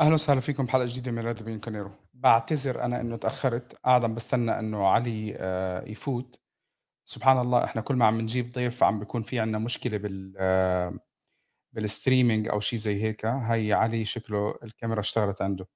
[0.00, 3.74] أهلا وسهلا فيكم بحلقة جديدة من راديو بيانكونيرو بعتذر أنا إنه تأخرت.
[3.84, 6.40] قاعد عم بستنى إنه علي آه، يفوت.
[7.04, 10.98] سبحان الله إحنا كل ما عم نجيب ضيف عم بيكون في عنا مشكلة بال آه،
[11.72, 13.26] بال streaming أو شيء زي هيك.
[13.26, 15.68] هي علي شكله الكاميرا اشتغلت عنده.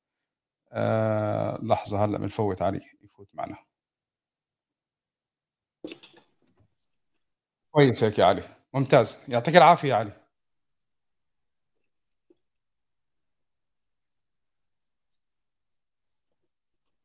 [0.73, 3.57] أه لحظة هلأ بنفوت علي يفوت معنا.
[7.71, 8.43] كويس هيك يا علي.
[8.75, 9.25] ممتاز.
[9.29, 10.13] يعطيك العافية يا علي.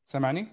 [0.09, 0.47] سامعني؟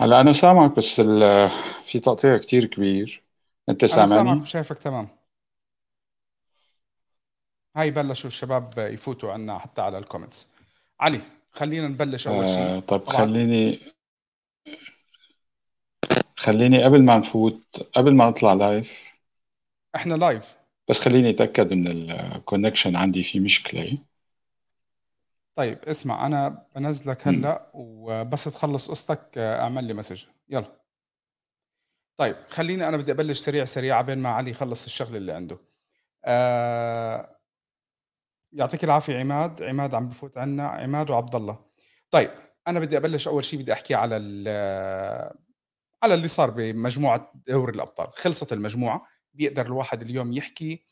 [0.00, 1.00] هلا أنا سامعك بس
[1.90, 3.22] في تقطيع كتير كبير.
[3.68, 5.08] أنت أنا سامعك سامعني؟ وشايفك تمام.
[7.76, 10.56] هاي بلشوا الشباب يفوتوا عنا حتى على ال comments
[11.00, 11.20] علي
[11.52, 13.80] خلينا نبلش أول شيء آه طب طبعا خليني
[16.36, 17.60] خليني قبل ما نفوت
[17.94, 18.90] قبل ما نطلع live
[19.94, 20.56] إحنا live
[20.88, 23.98] بس خليني أتأكد إن ال connection عندي في مشكلة.
[25.56, 30.24] طيب اسمع أنا بنزلك هلأ وبس تخلص قصتك آه، أعمل لي message.
[30.48, 30.80] يلا.
[32.16, 35.58] طيب خليني أنا بدي أبلش سريع سريع عبين ما علي يخلص الشغله اللي عنده.
[36.24, 37.40] آه
[38.52, 39.62] يعطيك العافية عماد.
[39.62, 40.68] عماد عم بفوت عنا.
[40.68, 41.58] عماد وعبد الله.
[42.10, 42.30] طيب
[42.68, 44.16] أنا بدي أبلش أول شيء بدي أحكي على
[46.02, 48.12] على اللي صار بمجموعة دوري الأبطال.
[48.12, 50.86] خلصت المجموعة بيقدر الواحد اليوم يحكي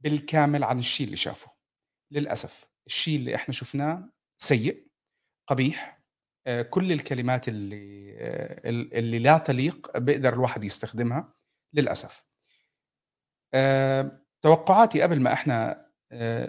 [0.00, 1.50] بالكامل عن الشيء اللي شافه.
[2.10, 2.67] للأسف.
[2.88, 4.86] الشيء اللي إحنا شفناه سيء
[5.46, 5.98] قبيح
[6.46, 11.34] آه، كل الكلمات اللي آه، اللي لا تليق بيقدر الواحد يستخدمها
[11.72, 12.24] للأسف.
[13.54, 15.88] آه، توقعاتي قبل ما إحنا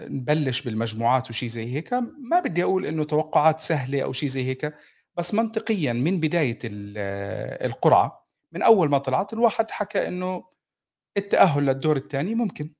[0.08, 4.74] نبلش بالمجموعات وشي زي هيك ما بدي أقول إنه توقعات سهلة أو شيء زي هيك
[5.16, 10.44] بس منطقيا من بداية القرعة من أول ما طلعت الواحد حكى إنه
[11.16, 12.74] التأهل للدور الثاني ممكن.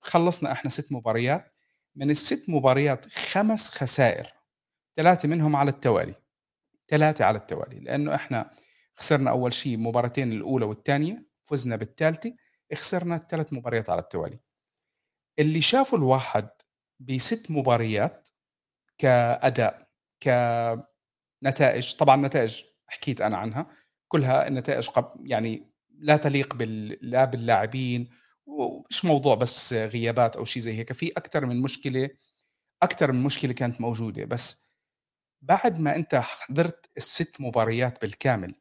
[0.00, 1.57] خلصنا إحنا ست مباريات
[1.98, 4.32] من الست مباريات خمس خسائر
[4.96, 6.14] ثلاثة منهم على التوالي.
[6.88, 8.50] ثلاثة على التوالي لأنه إحنا
[8.96, 12.34] خسرنا أول شيء مباراتين الأولى والثانية فزنا بالثالثة
[12.74, 14.38] خسرنا الثلاث مباريات على التوالي.
[15.38, 16.48] اللي شافوا الواحد
[17.00, 18.28] بست مباريات
[18.98, 19.88] كأداء
[21.42, 23.66] كنتائج طبعا نتائج حكيت أنا عنها
[24.08, 24.88] كلها النتائج
[25.22, 26.98] يعني لا تليق بال...
[27.10, 28.10] لا باللاعبين
[28.48, 32.10] ومش موضوع بس غيابات أو شيء زي هيك؟ في أكثر من مشكلة
[32.82, 34.72] أكثر من مشكلة كانت موجودة بس
[35.42, 38.54] بعد ما أنت حضرت الست مباريات بالكامل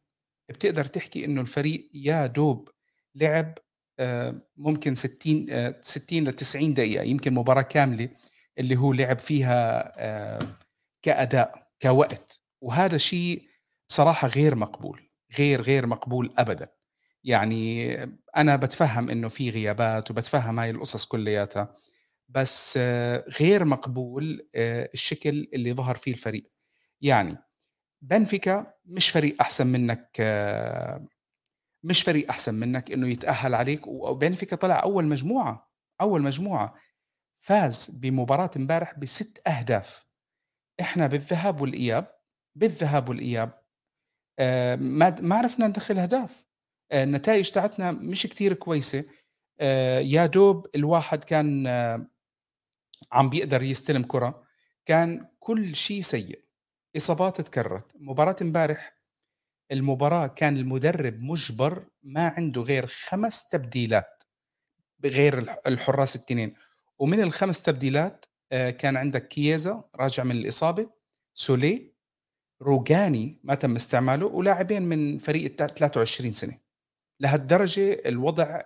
[0.50, 2.70] بتقدر تحكي إنه الفريق يا دوب
[3.16, 3.58] لعب
[4.00, 8.10] آه، ممكن 60 60 ل 90 دقيقة يمكن مباراة كاملة
[8.60, 10.58] اللي هو لعب فيها آه،
[11.02, 12.42] كأداء كوقت.
[12.62, 13.48] وهذا شيء
[13.90, 16.77] بصراحة غير مقبول غير غير مقبول ابدا.
[17.24, 17.94] يعني
[18.38, 21.76] أنا بتفهم إنه في غيابات وبتفهم هاي القصص كلياتها
[22.30, 22.78] بس
[23.40, 26.52] غير مقبول آه، الشكل اللي ظهر فيه الفريق.
[27.02, 27.38] يعني
[28.02, 31.08] بنفيكا مش فريق أحسن منك آه،
[31.84, 36.76] مش فريق أحسن منك إنه يتأهل عليك وبنفيكا طلع أول مجموعة أول مجموعة
[37.38, 40.06] فاز بمباراة امبارح بست أهداف.
[40.82, 42.08] إحنا بالذهاب والإياب
[42.56, 43.62] بالذهاب والإياب
[44.40, 46.47] آه، ما ما عرفنا ندخل أهداف.
[46.94, 49.06] النتائج تاعتنا مش كتير كويسة.
[49.60, 52.08] آه، يا دوب الواحد كان آه،
[53.12, 54.44] عم بيقدر يستلم كرة.
[54.86, 56.44] كان كل شيء سيء.
[56.98, 57.92] إصابات تكررت.
[57.96, 58.98] مباراة امبارح
[59.72, 64.24] المباراة كان المدرب مجبر ما عنده غير خمس تبديلات
[65.00, 66.56] بغير الحراس التنين.
[67.00, 70.90] ومن الخمس تبديلات كان عندك كييزا راجع من الإصابة
[71.34, 71.94] سولي
[72.62, 76.67] روجاني ما تم استعماله ولاعبين من فريق 23 سنة.
[77.20, 78.62] لهالدرجة الوضع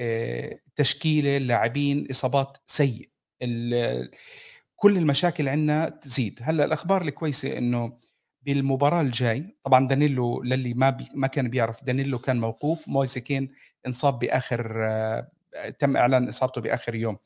[0.00, 3.08] التشكيله آه، اللاعبين إصابات سيء
[4.76, 6.38] كل المشاكل عندنا تزيد.
[6.42, 7.98] هلأ الأخبار الكويسة إنه
[8.42, 13.52] بالمباراة الجاي طبعا دانيلو للي ما بي ما كان بيعرف دانيلو كان موقوف مويس كين
[13.86, 15.28] انصاب بآخر آه،
[15.78, 17.16] تم إعلان إصابته بآخر يوم.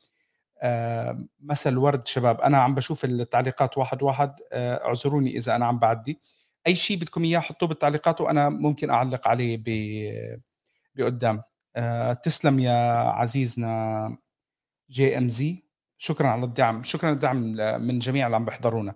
[0.62, 2.40] آه، مساء الورد شباب.
[2.40, 4.34] أنا عم بشوف التعليقات واحد واحد.
[4.52, 6.20] اعذروني إذا أنا عم بعدي.
[6.67, 9.71] أي شيء بدكم إياه حطوه بالتعليقات وأنا ممكن أعلق عليه ب
[10.95, 11.43] بقدام.
[11.77, 14.19] أه تسلم يا عزيزنا
[14.91, 15.65] جي إم زي.
[15.99, 16.83] شكرا على الدعم.
[16.83, 17.37] شكرا الدعم
[17.87, 18.95] من جميع اللي عم بيحضرونا.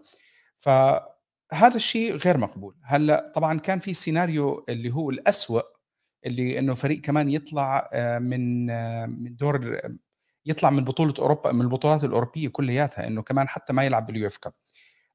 [0.59, 2.77] فهذا الشيء غير مقبول.
[2.85, 5.63] هلأ طبعا كان في سيناريو اللي هو الأسوأ
[6.27, 9.81] اللي إنه فريق كمان يطلع آه، من آه، من دور
[10.47, 14.37] يطلع من بطولة أوروبا من البطولات الأوروبية كلياتها إنه كمان حتى ما يلعب بال UEFA
[14.37, 14.53] Cup.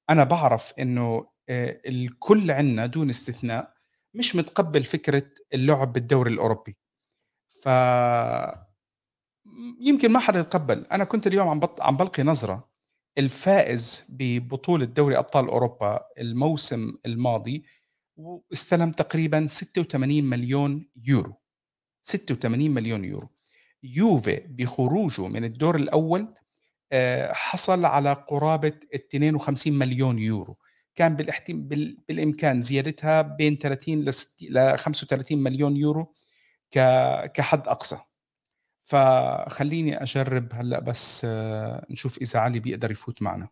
[0.09, 3.73] أنا بعرف إنه الكل عندنا دون استثناء
[4.13, 6.77] مش متقبل فكرة اللعب بالدوري الأوروبي.
[7.63, 7.69] ف
[9.81, 10.85] يمكن ما حدا يتقبل.
[10.85, 11.81] أنا كنت اليوم عم بط...
[11.81, 12.69] عم بلقي نظرة.
[13.17, 17.65] الفائز ببطولة دوري أبطال أوروبا الموسم الماضي
[18.15, 21.41] واستلم تقريبا 86 مليون يورو.
[22.01, 23.29] 86 مليون يورو.
[23.83, 26.33] يوفي بخروجه من الدور الأول
[26.91, 30.57] آه، حصل على قرابة 52 مليون يورو.
[30.95, 31.67] كان بالاحتم...
[31.67, 31.97] بال...
[32.07, 36.15] بالإمكان زيادتها بين 30 ل 60 ل 35 مليون يورو
[36.71, 36.79] ك...
[37.33, 37.97] كحد أقصى.
[38.83, 43.49] فخليني أجرب هلأ بس آه، نشوف إذا علي بيقدر يفوت معنا.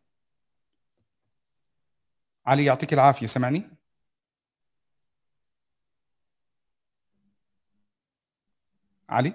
[2.45, 3.63] علي يعطيك العافية سمعني
[9.10, 9.34] علي؟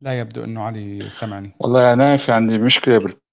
[0.00, 3.25] لا يبدو إنه علي سمعني والله أنا في عندي مشكلة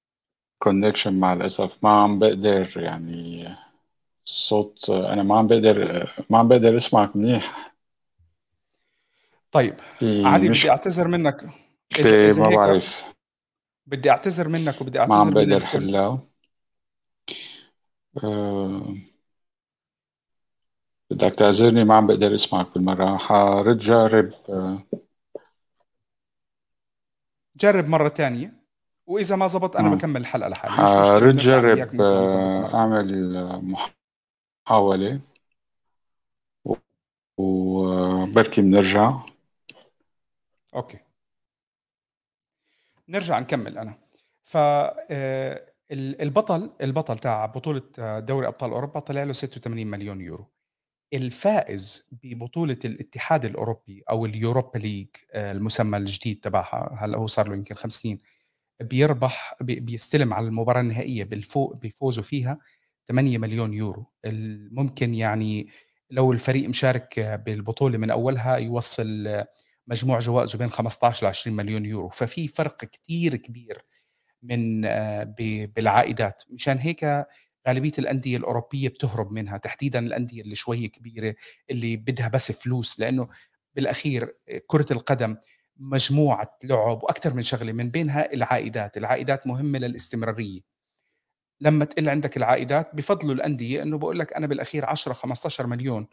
[0.63, 1.77] بالكونكشن مع الأسف.
[1.83, 3.55] ما عم بقدر يعني
[4.25, 7.73] الصوت أنا ما عم بقدر ما عم بقدر أسمعك منيح.
[9.51, 11.49] طيب علي بدي مشكلة أعتذر منك.
[11.99, 12.83] اذا إذا ما بعرف.
[13.85, 16.19] بدي أعتذر منك وبدي ما عم بقدر حلها.
[18.23, 18.95] أه
[21.09, 23.17] بدك تعذرني ما عم بقدر أسمعك بالمرة.
[23.17, 24.83] حرد جارب أه
[27.55, 28.62] جرب مرة تانية.
[29.05, 29.95] وإذا ما زبط أنا آه.
[29.95, 31.35] بكمل الحلقة لحالي مش أنا وياك
[31.95, 33.75] جرب مرة أعمل
[34.67, 35.19] محاولة
[37.37, 39.19] وبركي بنرجع.
[40.75, 40.97] Okay.
[43.09, 43.93] نرجع نكمل أنا.
[44.43, 50.21] ف آه، ال- البطل البطل تاع بطولة آه، دوري أبطال أوروبا طلع له 86 مليون
[50.21, 50.47] يورو.
[51.13, 57.47] الفائز ببطولة الاتحاد الأوروبي أو ال Europa League آه، المسمى الجديد تبعها هلا هو صار
[57.47, 58.19] له يمكن خمس سنين.
[58.89, 62.59] بيربح بي- بيستلم على المباراة النهائية بالفوق بفوزه فيها
[63.07, 64.05] 8 مليون يورو.
[64.71, 65.67] ممكن يعني
[66.09, 69.43] لو الفريق مشارك بالبطولة من أولها يوصل
[69.87, 72.09] مجموع جوائزه بين 15 ل 20 مليون يورو.
[72.09, 73.85] ففي فرق كتير كبير
[74.43, 74.81] من
[75.65, 76.43] بالعائدات.
[76.49, 77.25] مشان هيك
[77.67, 81.35] غالبية الأندية الأوروبية بتهرب منها تحديدا الأندية اللي شوي كبيرة
[81.69, 83.27] اللي بدها بس فلوس لأنه
[83.75, 84.35] بالأخير
[84.67, 85.37] كرة القدم
[85.77, 88.97] مجموعة لعب وأكثر من شغلة من بينها العائدات.
[88.97, 90.61] العائدات مهمة للاستمرارية.
[91.61, 96.07] لما تقل عندك العائدات بفضلوا الأندية أنه بقول لك أنا بالأخير 10 15 مليون.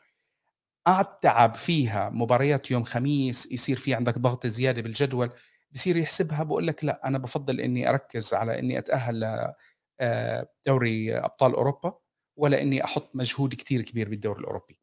[0.87, 5.31] قعد تعب فيها مباريات يوم خميس يصير في عندك ضغط زيادة بالجدول
[5.73, 9.53] بصير يحسبها بقول لك لا أنا بفضل إني أركز على إني أتأهل
[10.01, 11.99] لدوري أبطال أوروبا
[12.37, 14.81] ولا إني أحط مجهود كتير كبير بالدوري الأوروبي.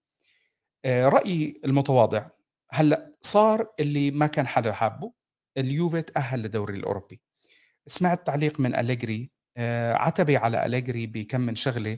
[0.86, 2.26] آه، رأيي المتواضع.
[2.72, 5.14] هلأ صار اللي ما كان حدا حابه
[5.58, 7.22] اليوفي تأهل للدوري الأوروبي.
[7.88, 11.98] سمعت تعليق من أليجري آه، عتبي على أليجري بكم من شغلة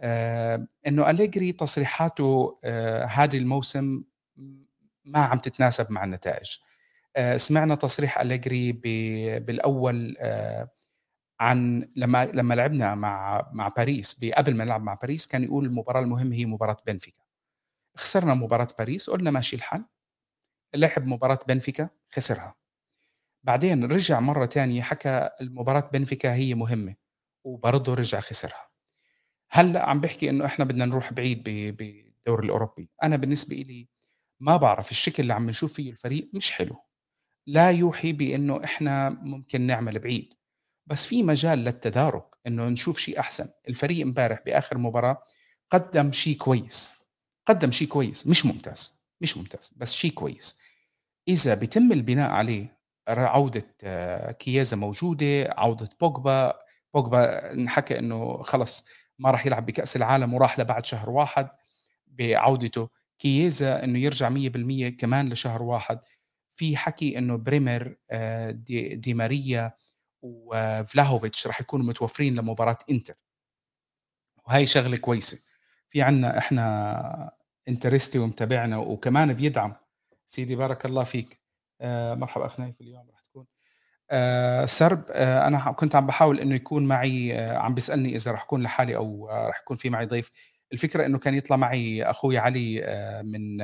[0.00, 2.58] آه، إنه أليجري تصريحاته
[3.08, 4.04] هذا الموسم
[5.04, 6.58] ما عم تتناسب مع النتائج.
[7.36, 8.72] سمعنا تصريح أليجري
[9.40, 10.16] بالأول
[11.40, 16.00] عن لما لما لعبنا مع مع باريس قبل ما نلعب مع باريس كان يقول المباراة
[16.00, 17.25] المهمه هي مباراة بنفيكا.
[17.96, 19.84] خسرنا مباراة باريس قلنا ماشي الحال.
[20.74, 22.54] لعب مباراة بنفيكا خسرها.
[23.42, 26.94] بعدين رجع مرة ثانية حكى المباراة بنفيكا هي مهمة
[27.44, 28.68] وبرضه رجع خسرها.
[29.50, 32.90] هلأ عم بحكي إنه إحنا بدنا نروح بعيد بالدوري الأوروبي.
[33.02, 33.88] أنا بالنسبة لي
[34.40, 36.76] ما بعرف الشكل اللي عم نشوف فيه الفريق مش حلو.
[37.46, 40.34] لا يوحي بإنه إحنا ممكن نعمل بعيد.
[40.86, 43.48] بس في مجال للتدارك إنه نشوف شيء أحسن.
[43.68, 45.22] الفريق إمبارح بآخر مباراة
[45.70, 47.05] قدم شيء كويس.
[47.46, 50.60] قدم شيء كويس مش ممتاز مش ممتاز بس شيء كويس.
[51.28, 56.58] إذا بيتم البناء عليه عودة آه، كيازا موجودة عودة بوجبا
[56.94, 58.86] بوجبا انحكى إنه خلص
[59.18, 61.48] ما راح يلعب بكأس العالم وراح لبعد شهر واحد
[62.06, 62.88] بعودته.
[63.18, 65.98] كييزا إنه يرجع 100% كمان لشهر واحد.
[66.54, 69.72] في حكي إنه بريمر آه، دي, دي ماريا
[70.22, 73.14] وفلاهوفيتش راح يكونوا متوفرين لمباراة إنتر.
[74.48, 75.55] وهي شغلة كويسة.
[75.96, 77.32] في عنا إحنا
[77.68, 79.74] انترستي ومتابعنا وكمان بيدعم.
[80.26, 81.40] سيدي بارك الله فيك.
[81.80, 83.46] آه مرحبا اخ نايف اليوم راح تكون.
[84.10, 88.62] آه سرب آه أنا كنت عم بحاول إنه يكون معي عم بيسألني إذا راح اكون
[88.62, 90.30] لحالي أو آه راح يكون في معي ضيف.
[90.72, 92.80] الفكرة إنه كان يطلع معي أخوي علي
[93.24, 93.56] من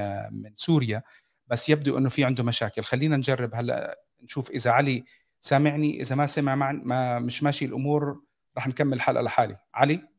[0.43, 1.03] من سوريا
[1.47, 2.83] بس يبدو إنه في عنده مشاكل.
[2.83, 5.05] خلينا نجرب هلأ نشوف إذا علي
[5.41, 8.23] سامعني إذا ما سمع مع ما مش ماشي الأمور
[8.57, 9.57] راح نكمل الحلقة لحالي.
[9.75, 10.12] علي؟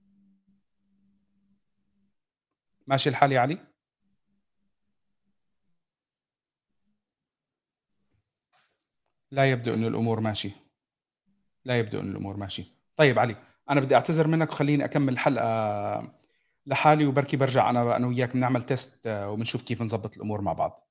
[2.87, 3.57] ماشي الحال يا علي؟
[9.31, 10.51] لا يبدو أن الأمور ماشي.
[11.65, 12.65] لا يبدو أن الأمور ماشي.
[12.97, 13.35] طيب علي
[13.69, 16.13] أنا بدي أعتذر منك وخليني أكمل الحلقة
[16.65, 20.87] لحالي وبركي برجع أنا أنا وياك بنعمل تيست آه، وبنشوف كيف نظبط الأمور مع بعض.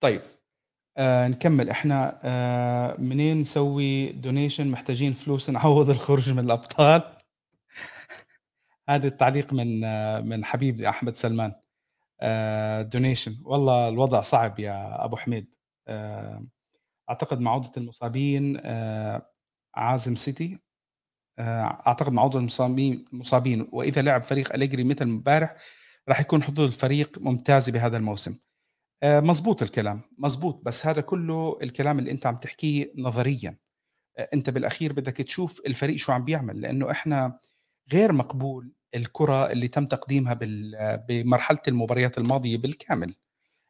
[0.00, 0.22] طيب
[0.96, 1.70] آه نكمل.
[1.70, 7.15] إحنا آه منين نسوي دونيشن محتاجين فلوس نعوض الخروج من الأبطال.
[8.88, 11.52] هذا التعليق من آه من حبيبي أحمد سلمان.
[12.20, 13.32] آآ donation.
[13.42, 15.54] والله الوضع صعب يا أبو حميد.
[15.88, 16.46] آآ
[17.10, 19.30] أعتقد مع عودة المصابين آآ
[19.74, 20.58] عازم سيتي.
[21.38, 23.68] آآ أعتقد مع عودة المصابين المصابين.
[23.72, 25.56] وإذا لعب فريق أليجري مثل امبارح
[26.08, 28.38] راح يكون حظوظ الفريق ممتازة بهذا الموسم.
[29.02, 33.56] آآ مضبوط الكلام، مضبوط، بس هذا كلّه الكلام اللي أنت عم تحكيه نظريًا،
[34.18, 37.40] أ أنت بالأخير بدك تشوف الفريق شو عم بيعمل، لإنه إحنا
[37.92, 43.14] غير مقبول الكرة اللي تم تقديمها بال بمرحلة المباريات الماضية بالكامل.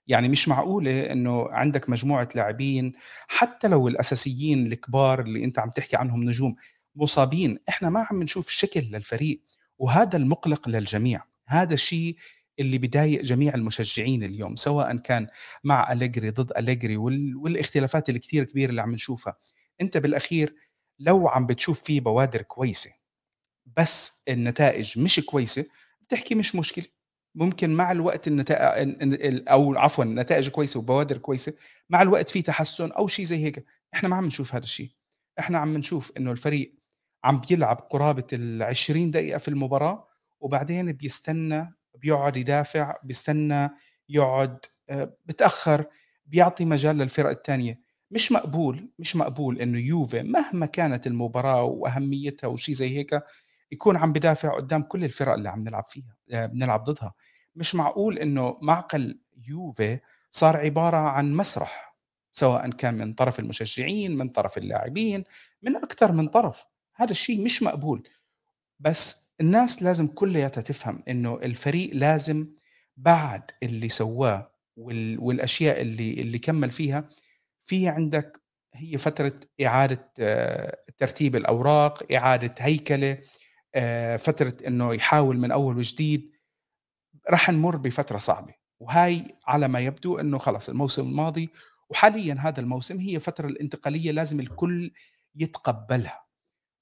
[0.06, 2.92] يعني مش معقولة إنه عندك مجموعة لاعبين
[3.28, 6.56] حتى لو الأساسيين الكبار اللي أنت عم تحكي عنهم نجوم
[6.94, 9.42] مصابين، إحنا ما عم نشوف شكل للفريق،
[9.78, 12.16] وهذا المُقلق للجميع، هذا الشيء
[12.58, 15.26] اللي بيضايق جميع المشجعين اليوم، سواء كان
[15.64, 19.37] مع أليجري ضد أليجري وال والاختلافات الكتير كبيرة اللي عم نشوفها،
[19.80, 20.54] أنت بالأخير
[20.99, 22.90] لو عم بتشوف في بوادر كويسة
[23.76, 25.66] بس النتائج مش كويسة،
[26.02, 26.85] بتحكي مش مشكلة،
[27.35, 31.52] ممكن مع الوقت النتا ال ال أو عفوًا نتائج كويسة وبوادر كويسة،
[31.90, 34.90] مع الوقت في تحسُّن أو شيء زي هيك، إحنا ما عم نشوف هذا الشيء،
[35.38, 36.75] إحنا عم نشوف إنه الفريق
[37.25, 40.08] عم بيلعب قرابة ال20 دقيقة في المباراة،
[40.40, 43.70] وبعدين بيستنى، بيقعد يدافع، بيستنى،
[44.08, 44.58] يقعد
[44.90, 45.85] آآ بيتأخّر،
[46.26, 47.80] بيعطي مجال للفرق التانية،
[48.11, 53.20] مش مقبول، مش مقبول إنه يوفي مهما كانت المباراة وأهميتها وشي زي هيك،
[53.73, 57.14] يكون عم بيدافع قدّام كل الفرق اللي عم نلعب فيها آآ بنلعب ضدها،
[57.56, 59.99] مش معقول إنه معقل يوفي
[60.30, 61.96] صار عبارة عن مسرح،
[62.32, 65.25] سواء كان من طرف المشجعين، من طرف اللاعبين،
[65.62, 66.64] من أكتر من طرف،
[66.96, 68.08] هذا الشيء مش مقبول،
[68.80, 72.49] بس الناس لازم كلّياتها تفهم إنه الفريق لازم
[72.96, 77.08] بعد اللي سواه وال والأشياء اللي اللي كمّل فيها،
[77.64, 78.40] في عندك
[78.75, 79.32] هي فترة
[79.64, 83.18] إعادة آه، ترتيب الأوراق، إعادة هيكلة،
[83.76, 86.33] آآ فترة إنه يحاول من أول وجديد،
[87.30, 91.50] راح نمُر بفترة صعبة، وهاي على ما يبدو إنه خلص الموسم الماضي
[91.90, 94.92] وحاليًا هذا الموسم هي الفترة الانتقالية لازم الكل
[95.37, 96.26] يتقبّلها،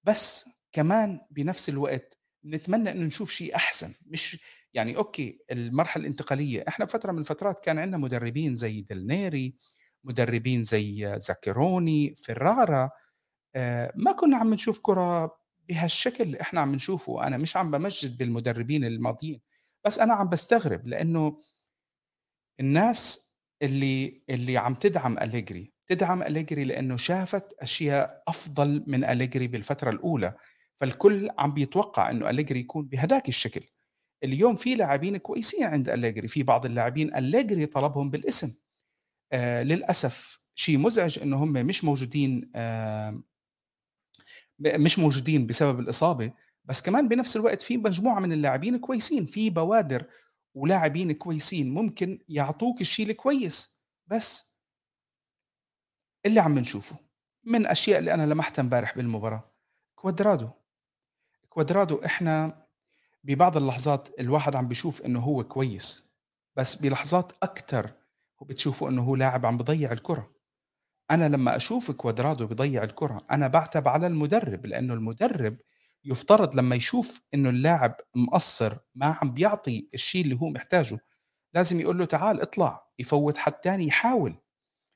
[0.05, 4.41] بس كمان بنفس الوقت نتمنى إنه نشوف شيء أحسن، مش
[4.75, 9.57] يعني okay المرحلة الانتقالية إحنا بفترة من الفترات كان عندنا مدربين زي ديل نيري،
[10.05, 12.91] مدربين زي زاكيروني، فيرارا،
[13.57, 15.37] آآ ما كنا عم نشوف كرة
[15.68, 19.40] بهالشكل اللي إحنا عم نشوفه، أنا مش عم بامجّد بالمدربين الماضيين،
[19.85, 21.40] بس أنا عم باستغرب لإنه
[22.61, 29.90] الناس اللي اللي عم تدعم أليجري، تدعم أليجري لإنه شافت أشياء أفضل من أليجري بالفترة
[29.90, 30.35] الأولى،
[30.76, 33.66] فالكل عم بيتوقع إنه أليجري يكون بهداك الشكل.
[34.25, 38.62] اليوم في لاعبين كويسين عند أليجري، في بعض اللاعبين أليجري طلبهم بالاسم،
[39.33, 43.23] آآ للأسف شيء مزعج إنه هم مش موجودين ب
[44.64, 46.33] مش موجودين بسبب الإصابة،
[46.64, 50.04] بس كمان بنفس الوقت في مجموعة من اللاعبين كويسين، في بوادر
[50.54, 54.59] ولاعبين كويسين ممكن يعطوك الشيء الكويس، بس
[56.26, 56.97] اللي عم نشوفه
[57.44, 59.52] من أشياء اللي أنا لمحتها امبارح بالمباراة،
[59.94, 60.49] كوادرادو،
[61.49, 62.66] كوادرادو إحنا
[63.25, 66.16] ببعض اللحظات الواحد عم بيشوف إنه هو كويس،
[66.56, 67.90] بس بلحظات أكتر
[68.42, 70.34] بتشوفه إنه هو لاعب عم بيضيّع الكرة.
[71.14, 75.56] أنا لمّا أشوف كوادرادو بيضيّع الكرة، أنا باعتب على المدرب، لإنه المدرب
[76.04, 80.99] يفترض لمّا يشوف إنه اللاعب مقصّر، ما عم بيعطي الشيء اللي هو محتاجه،
[81.54, 84.37] لازم يقول له تعال اطلع، يفوّت حد تاني يحاول،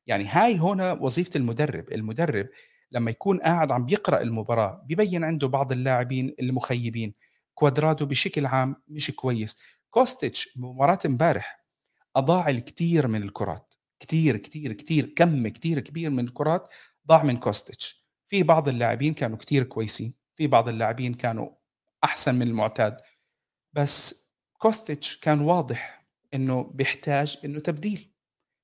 [0.07, 2.49] يعني هاي هنا وظيفة المدرب، المدرب
[2.93, 7.15] لمّا يكون قاعد عم بيقرأ المباراة، بيبين عنده بعض اللاعبين المخيبين،
[7.55, 9.61] كوادرادو بشكل عام مش كويس،
[9.91, 11.65] كوستيتش بمباراة امبارح
[12.17, 13.68] أضاع الكتير من الكرات،
[14.01, 16.69] كتير، كتير، كتير، كم كتير كبير من الكرات
[17.07, 21.51] ضاع من كوستيتش، في بعض اللاعبين كانوا كتير كويسين، في بعض اللاعبين كانوا
[22.05, 23.01] أحسن من المعتاد،
[23.73, 28.15] بس كوستيتش كان واضح إنه بيحتاج إنه تبديل،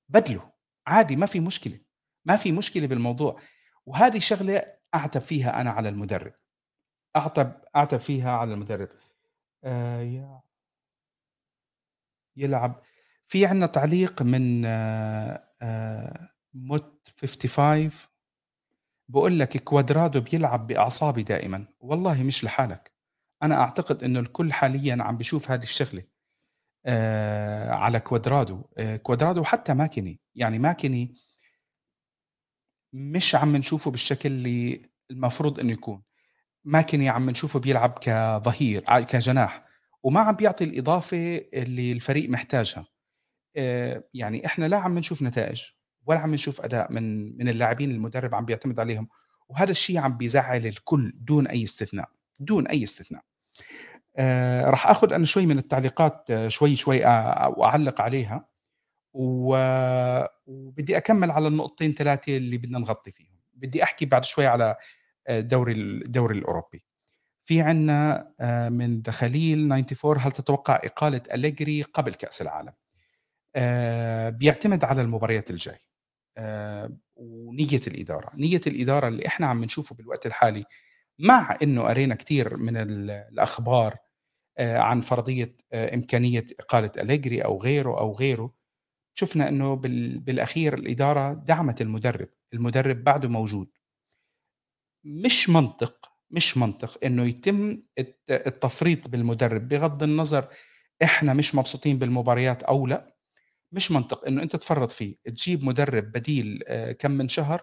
[0.08, 0.52] بدله.
[0.86, 1.80] عادي ما في مشكلة،
[2.24, 3.40] ما في مشكلة بالموضوع،
[3.86, 6.34] وهذه شغلة أعتب فيها أنا على المدرب،
[7.16, 8.88] أعتب أعتب فيها على المدرب.
[9.64, 10.40] آآ ي
[12.36, 12.82] يلعب
[13.26, 18.08] في عندنا تعليق من آآ موت 55
[19.08, 22.92] بيقول لك كوادرادو بيلعب بأعصابي دائمًا، والله مش لحالك،
[23.42, 26.04] أنا أعتقد إنه الكل حاليًا عم بيشوف هذه الشغلة
[26.86, 28.62] آآ على كوادرادو،
[29.02, 31.16] كوادرادو وحتى ماكيني، يعني ماكيني
[32.92, 36.02] مش عم نشوفه بالشكل اللي المفروض إنه يكون،
[36.64, 39.64] ماكيني عم نشوفه بيلعب كظهير كجناح،
[40.02, 42.86] وما عم بيعطي الإضافة اللي الفريق محتاجها.
[43.56, 45.62] آآ يعني إحنا لا عم نشوف نتائج
[46.06, 49.08] ولا عم نشوف أداء من من اللاعبين المدرب عم بيعتمد عليهم،
[49.48, 52.08] وهذا الشيء عم بيزعّل الكل دون أي استثناء،
[52.40, 53.22] دون أي استثناء.
[54.18, 58.48] آآ راح آخُذ أنا شوي من التعليقات آه، شوي، شوي أ وأعلّق عليها،
[59.14, 63.38] وبدي أكمّل على النقطتين 3 اللي بدنا نغطي فيهم.
[63.54, 64.76] بدي أحكي بعد شوي على
[65.28, 66.84] آآ الدوري الأوروبي.
[67.42, 67.62] في
[68.40, 72.72] آآ من دخليل 94 هل تتوقع إقالة أليجري قبل كأس العالم؟
[73.56, 75.78] آآ بيعتمد على المباريات الجاي
[76.38, 80.64] آآ ونية الإدارة، نية الإدارة اللي إحنا عم نشوفه بالوقت الحالي
[81.20, 83.96] مع إنه قرينا كتير من ال الأخبار
[84.58, 88.54] آآ عن فرضية آآ إمكانية إقالة أليجري أو غيره، أو غيره،
[89.14, 93.68] شُفنا إنه بال بالأخير الإدارة دعمت المدرب، المدرب بعده موجود.
[95.04, 100.44] مش منطق، مش منطق إنه يتم الت التفريط بالمدرب بغض النظر
[101.02, 103.13] إحنا مش مبسوطين بالمباريات أو لأ،
[103.74, 107.62] مش منطق إنه أنت تفرّط فيه، تجيب مدرب بديل آآ كم من شهر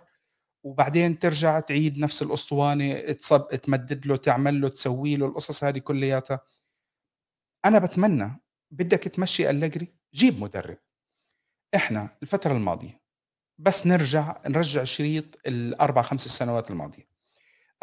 [0.64, 6.42] وبعدين ترجع تعيد نفس الأسطوانة تصب تمدّد له، تعمل له، تسوي له، القصص هذه كلّياتها.
[7.66, 8.42] أنا باتمنى
[8.72, 10.78] بدك تمشّي أليجري، جيب مدرب.
[11.76, 13.02] إحنا الفترة الماضية
[13.60, 17.08] بس نرجع نرجّع شريط ال4، 5 سنوات الماضية.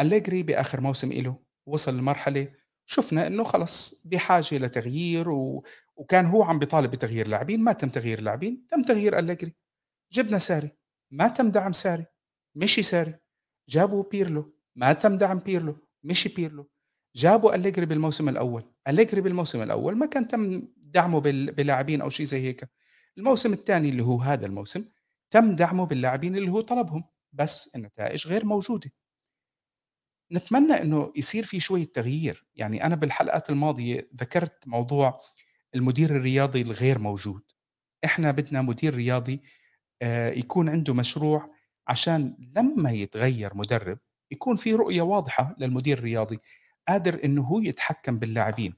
[0.00, 2.48] أليجري بآخر موسم إله وصل لمرحلة
[2.90, 5.64] شُفنا إنه خلص بحاجة لتغيير و
[5.96, 9.54] وكان هو عم بيطالب بتغيير لاعبين، ما تم تغيير اللاعبين، تم تغيير أليجري.
[10.12, 10.70] جبنا ساري،
[11.10, 12.06] ما تم دعم ساري،
[12.54, 13.14] مشي ساري.
[13.68, 16.70] جابوا بيرلو، ما تم دعم بيرلو، مشي بيرلو.
[17.16, 22.24] جابوا أليجري بالموسم الأول، أليجري بالموسم الأول ما كان تم دعمه بال بلاعبين أو شي
[22.24, 22.68] زي هيك.
[23.18, 24.84] الموسم الثاني اللي هو هذا الموسم،
[25.30, 28.90] تم دعمه باللاعبين اللي هو طلبهم، بس النتائج غير موجودة.
[30.32, 35.20] نتمنى إنه يصير في شوية تغيير، يعني أنا بالحلقات الماضية ذكرت موضوع
[35.74, 37.42] المدير الرياضي الغير موجود،
[38.04, 39.42] إحنا بدنا مدير رياضي
[40.02, 41.50] آآ يكون عنده مشروع
[41.88, 43.98] عشان لمّا يتغيّر مدرب
[44.30, 46.38] يكون في رؤية واضحة للمدير الرياضي،
[46.88, 48.74] قادر إنه هو يتحكم باللاعبين.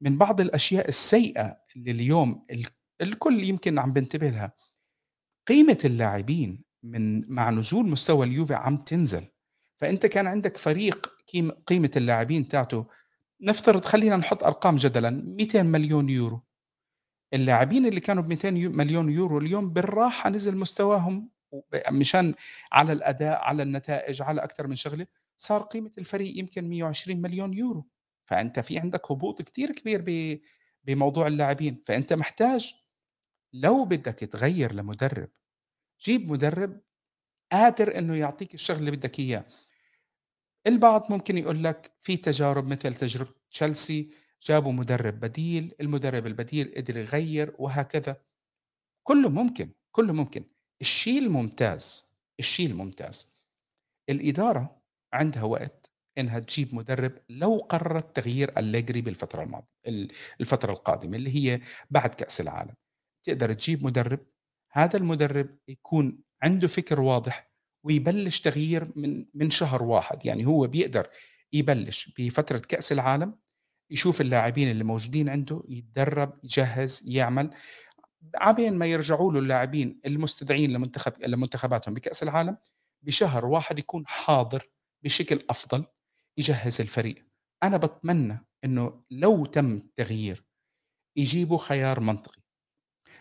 [0.00, 2.66] من بعض الأشياء السيئة اللي اليوم ال
[3.00, 4.52] الكل يمكن عم بينتبه لها،
[5.48, 9.24] قيمة اللاعبين من مع نزول مستوى اليوفي عم تنزل.
[9.80, 12.86] فأنت كان عندك فريق قيم قيمة اللاعبين تاعته.
[13.40, 16.42] نفترض خلّينا نحط أرقام جدلًا 200 مليون يورو.
[17.34, 21.30] اللاعبين اللي كانوا ب200 يو مليون يورو اليوم بالراحة نزل مستواهم
[21.90, 22.34] مشان
[22.72, 27.86] على الأداء، على النتائج، على أكتر من شغلة، صار قيمة الفريق يمكن 120 مليون يورو.
[28.26, 30.40] فأنت في عندك هبوط كتير كبير ب
[30.84, 32.74] بموضوع اللاعبين، فأنت محتاج
[33.54, 35.28] لو بدك تغيّر لمدرب،
[36.04, 36.80] جيب مدرب
[37.52, 39.44] قادر إنه يعطيك الشغل اللي بدك إياه.
[40.66, 46.96] البعض ممكن يقول لك في تجارب مثل تجربة تشيلسي جابوا مدرب بديل، المدرب البديل قدر
[46.96, 48.16] يغيّر وهكذا.
[49.04, 50.44] كلّه ممكن، كلّه ممكن.
[50.80, 53.36] الشيء الممتاز، الشيء الممتاز،
[54.10, 54.82] الإدارة
[55.14, 61.36] عندها وقت إنها تجيب مدرب لو قررت تغيير أليجري بالفترة الماضية ال الفترة القادمة اللي
[61.36, 62.74] هي بعد كأس العالم.
[63.26, 64.26] تقدر تجيب مدرب،
[64.72, 67.49] هذا المدرب يكون عنده فكر واضح
[67.84, 71.08] ويبلش تغيير من من شهر واحد، يعني هو بيقدر
[71.52, 73.34] يبلش بفترة كأس العالم،
[73.90, 77.50] يشوف اللاعبين اللي موجودين عنده، يتدرب، يجهّز، يعمل،
[78.36, 82.56] عبين ما يرجعوا له اللاعبين المستدعين لمنتخب لمنتخباتهم بكأس العالم،
[83.02, 84.70] بشهر واحد يكون حاضر
[85.04, 85.84] بشكل أفضل،
[86.38, 87.26] يجهّز الفريق.
[87.62, 90.44] أنا باتمنى إنه لو تم التغيير
[91.16, 92.42] يجيبوا خيار منطقي،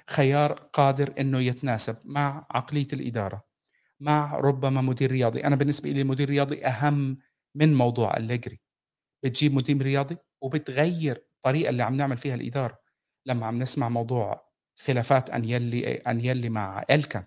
[0.10, 3.49] خيار قادر إنه يتناسب مع عقلية الإدارة.
[4.00, 7.18] مع ربما مدير رياضي، أنا بالنسبة لي المدير الرياضي أهم
[7.56, 8.60] من موضوع أليجري،
[9.24, 12.80] بتجيب مدير رياضي وبتغيّر الطريقة اللي عم نعمل فيها الإدارة،
[13.26, 14.50] لمّا عم نسمع موضوع
[14.86, 17.26] خلافات أنيلي أنيلي مع إلكا،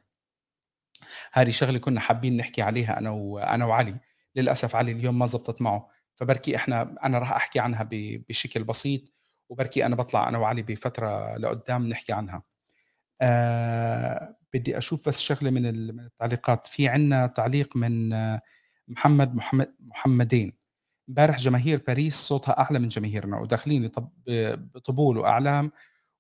[1.33, 3.97] هذه شغلة كنا حابين نحكي عليها أنا وأنا وعلي،
[4.37, 7.89] للأسف علي اليوم ما زبطت معه، فبركي إحنا أنا راح أحكي عنها
[8.29, 9.03] بشكل بسيط،
[9.49, 12.43] وبركي أنا باطلع أنا وعلي بفترة لقدّام نحكي عنها.
[13.23, 18.41] آآ بدي أشوف بس شغلة من ال من التعليقات، في عندنا تعليق من آه،
[18.89, 20.53] محمد محمد محمدين،
[21.09, 23.91] امبارح جماهير باريس صوتها أعلى من جماهيرنا وداخلين
[24.27, 25.73] بطبول وأعلام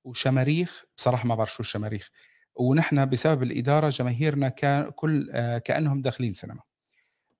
[0.04, 2.10] وشماريخ، بصراحة ما بعرف شو الشماريخ،
[2.56, 6.60] ونحن بسبب الإدارة جماهيرنا كان كل آآ كأنهم داخلين سينما.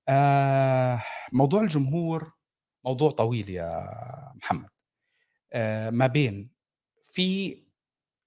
[0.08, 1.00] آآ
[1.32, 2.32] موضوع الجمهور
[2.84, 3.88] موضوع طويل يا
[4.34, 4.70] محمد،
[5.92, 6.50] ما بين
[7.02, 7.62] في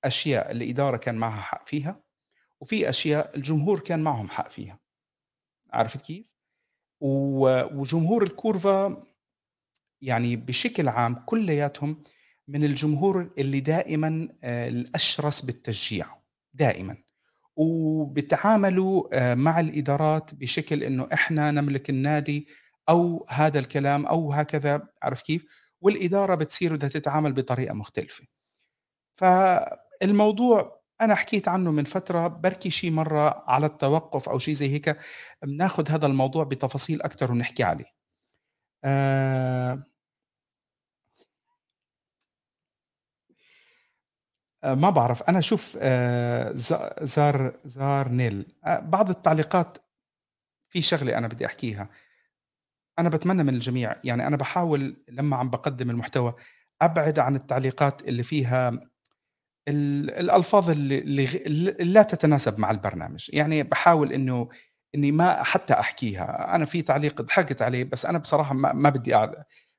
[0.04, 2.05] أشياء الإدارة كان معها حق فيها،
[2.62, 4.80] وفي أشياء الجمهور كان معهم حق فيها،
[5.74, 6.36] عرفت كيف؟
[7.02, 9.04] وجمهور الكورفا
[10.02, 12.04] يعني بشكل عام كلّياتهم
[12.48, 16.08] من الجمهور اللي دائمًا آآ الأشرس بالتشجيع،
[16.54, 16.98] دائمًا،
[17.58, 22.48] وبيتعاملوا آآ مع الإدارات بشكل إنه إحنا نملك النادي
[22.90, 25.46] أو هذا الكلام أو هكذا، عرفت كيف؟
[25.82, 28.26] والإدارة بتصير بدها تتعامل بطريقة مختلفة.
[29.16, 34.98] فالموضوع أنا حكيت عنه من فترة، بركي شي مرّة على التوقُّف أو شي زي هيك،
[35.44, 37.86] بناخُد هذا الموضوع بتفاصيل أكتر ونحكي عليه.
[38.86, 39.78] آآ
[44.64, 49.78] ما باعرف، أنا شوف آآ ز زار زارنيل أ بعض التعليقات
[50.70, 51.90] في شغلة أنا بدي أحكيها،
[53.00, 56.36] أنا باتمنى من الجميع يعني أنا باحاول لمّا عم باقدّم المحتوى
[56.82, 58.82] أبعد عن التعليقات اللي فيها
[59.68, 61.26] ال الألفاظ اللي
[61.80, 64.50] لا تتناسب مع البرنامج، يعني باحاول إنه
[64.96, 69.16] إني ما حتى أحكيها، أنا في تعليق ضحكت عليه بس أنا بصراحة ما ما بدي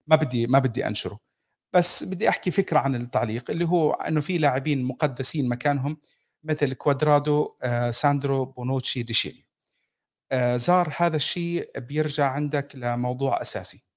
[0.06, 1.18] ما بدي ما بدي أنشره،
[1.74, 5.98] بس بدي أحكي فكرة عن التعليق اللي هو إنه في لاعبين مقدسين مكانهم
[6.44, 9.46] مثل كوادرادو، آآ ساندرو، بونوتشي، ديشيليو.
[10.32, 13.88] آآ زار هذا الشيء بيرجع عندك لموضوع أساسي،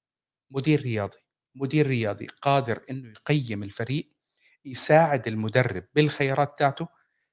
[0.54, 1.18] مدير رياضي،
[1.56, 4.12] مدير رياضي قادر إنه يقيّم الفريق،
[4.66, 6.88] يساعد المدرب بالخيارات تاعته،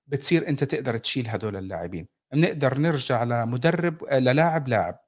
[0.07, 4.99] بتصير أنت تقدر تشيل هدول اللاعبين، بنقدر نرجع لمدرب للاعب لاعب،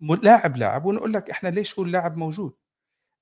[0.00, 2.54] لاعب لاعب ونقول لك إحنا ليش هو اللاعب موجود،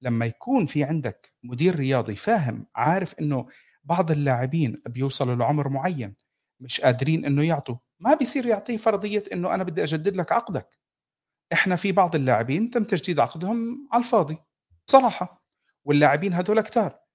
[0.02, 3.46] لمّا يكون في عندك مدير رياضي فاهم، عارف إنه
[3.84, 6.16] بعض اللاعبين بيوصلوا لعمر معين
[6.60, 10.78] مش قادرين إنه يعطوا، ما بيصير يعطيه فرضية إنه أنا بدي أجدد لك عقدك.
[11.52, 14.38] إحنا في بعض اللاعبين تم تجديد عقدهم على الفاضي،
[14.88, 15.44] بصراحة،
[15.84, 17.05] واللاعبين هدول كتار.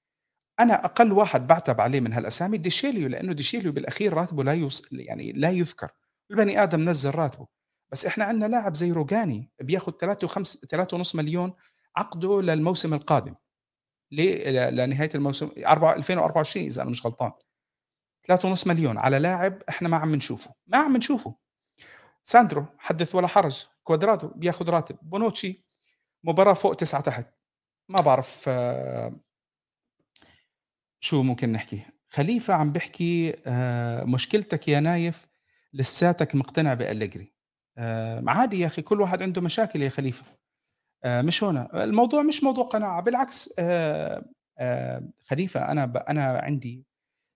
[0.62, 5.32] أنا أقل واحد باعتب عليه من هالأسامي ديشيليو، لإنه ديشيليو بالأخير راتبه لا يُص يعني
[5.32, 5.92] لا يُذكر،
[6.32, 7.48] البني آدم نزّل راتبه،
[7.92, 11.54] بس إحنا عندنا لاعب زي روجاني بياخد 3 وخمس 3.5
[11.98, 13.36] عقده للموسم القادم،
[14.12, 17.32] ليه؟ ل لنهاية الموسم أربعة 2024 إذا أنا مش غلطان،
[18.28, 21.36] 3.5 على لاعب إحنا ما عم نشوفه، ما عم نشوفه.
[22.24, 25.66] ساندرو حدث ولا حرج، كوادرادو بياخد راتب، بونوتشي
[26.24, 27.28] مباراة فوق 9 تحت،
[27.90, 28.50] ما باعرف
[31.04, 35.28] شو ممكن نحكي؟ خليفة عم بيحكي آآ مشكلتك يا نايف
[35.74, 37.34] لساتك مقتنع بأليجري،
[37.78, 40.24] آآ عادي يا أخي كل واحد عنده مشاكل يا خليفة،
[41.06, 43.54] آآ مش هنا، الموضوع مش موضوع قناعة بالعكس
[45.30, 46.86] خليفة أنا أنا عندي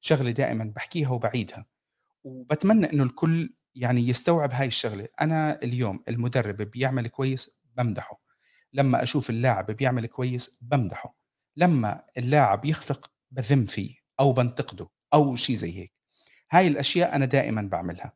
[0.01, 1.65] شغلة دائمًا باحكيها وباعيدها،
[2.23, 8.21] وباتمنى إنه الكل يعني يستوعب هاي الشغلة، أنا اليوم المدرب بيعمل كويس بامدحه،
[8.73, 11.17] لمّا أشوف اللاعب بيعمل كويس بامدحه،
[11.57, 15.91] لمّا اللاعب يخفق باذم فيه أو بانتقده أو شي زي هيك،
[16.51, 18.13] هاي الأشياء أنا دائمًا باعملها،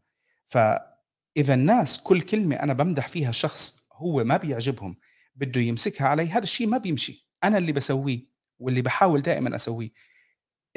[0.48, 4.98] فإذا الناس كل كلمة أنا بامدح فيها شخص هو ما بيعجبهم
[5.36, 8.22] بده يمسكها علي، هذا الشي ما بيمشي، أنا اللي باسويه
[8.60, 9.90] واللي باحاول دائمًا أسويه،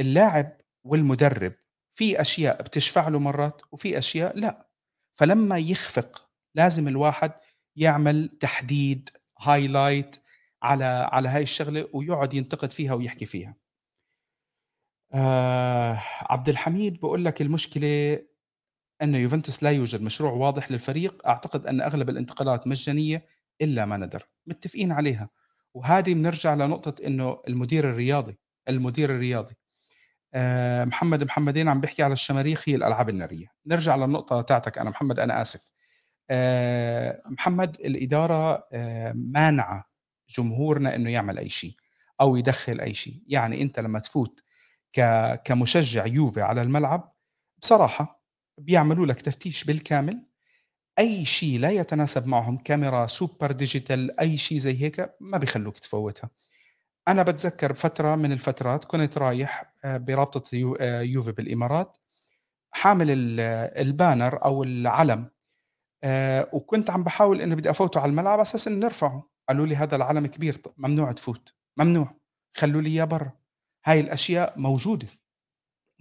[0.01, 1.53] اللاعب والمدرب
[1.93, 4.69] في أشياء بتشفع له مرات وفي أشياء لأ،
[5.15, 7.33] فلمّا يخفق لازم الواحد
[7.77, 9.11] يعمل تحديد
[9.43, 10.19] highlight
[10.63, 13.62] على على هاي الشغلة ويقعد ينتقد فيها ويحكي فيها.
[15.15, 15.99] آآ
[16.31, 18.19] عبد الحميد بيقول لك المشكلة
[19.03, 23.27] أن يوفنتوس لا يوجد مشروع واضح للفريق، أعتقد أن أغلب الانتقالات مجانية
[23.63, 25.31] إلا ما ندر، متفقين عليها،
[25.75, 29.55] وهذه بنرجع لنقطة إنه المدير الرياضي، المدير الرياضي.
[30.35, 35.21] آآ محمد محمدين عم بيحكي على الشماريخ هي الألعاب النارية، نرجع للنقطة تاعتك أنا محمد
[35.21, 35.73] أنا آسف.
[36.31, 39.85] آآ محمد الإدارة آآ مانعة
[40.31, 41.75] جمهورنا إنه يعمل أي شيء
[42.21, 44.41] أو يدخّل أي شيء، يعني أنت لمّا تفوت
[45.45, 47.15] كمشجع يوفي على الملعب
[47.63, 48.23] بصراحة
[48.59, 50.27] بيعملوا لك تفتيش بالكامل،
[50.99, 56.31] أي شيء لا يتناسب معهم كاميرا super digital أي شيء زي هيك ما بيخلّوك تفوّتها.
[57.09, 61.99] أنا باتذكّر فترة من الفترات كنت رايح آآ برابطة يو آآ يوفي بالإمارات،
[62.73, 63.41] حامل ال
[63.89, 65.31] ال banner أو العلم
[66.05, 69.77] آآ وكنت عم باحاول إني بدي أفوته على الملعب على أساس إني نرفعه، قالوا لي:
[69.77, 72.15] "هذا العلم كبير ممنوع تفوت، ممنوع،
[72.59, 73.33] خلّوا لي إياه برّا."
[73.85, 75.09] هاي الأشياء موجودة،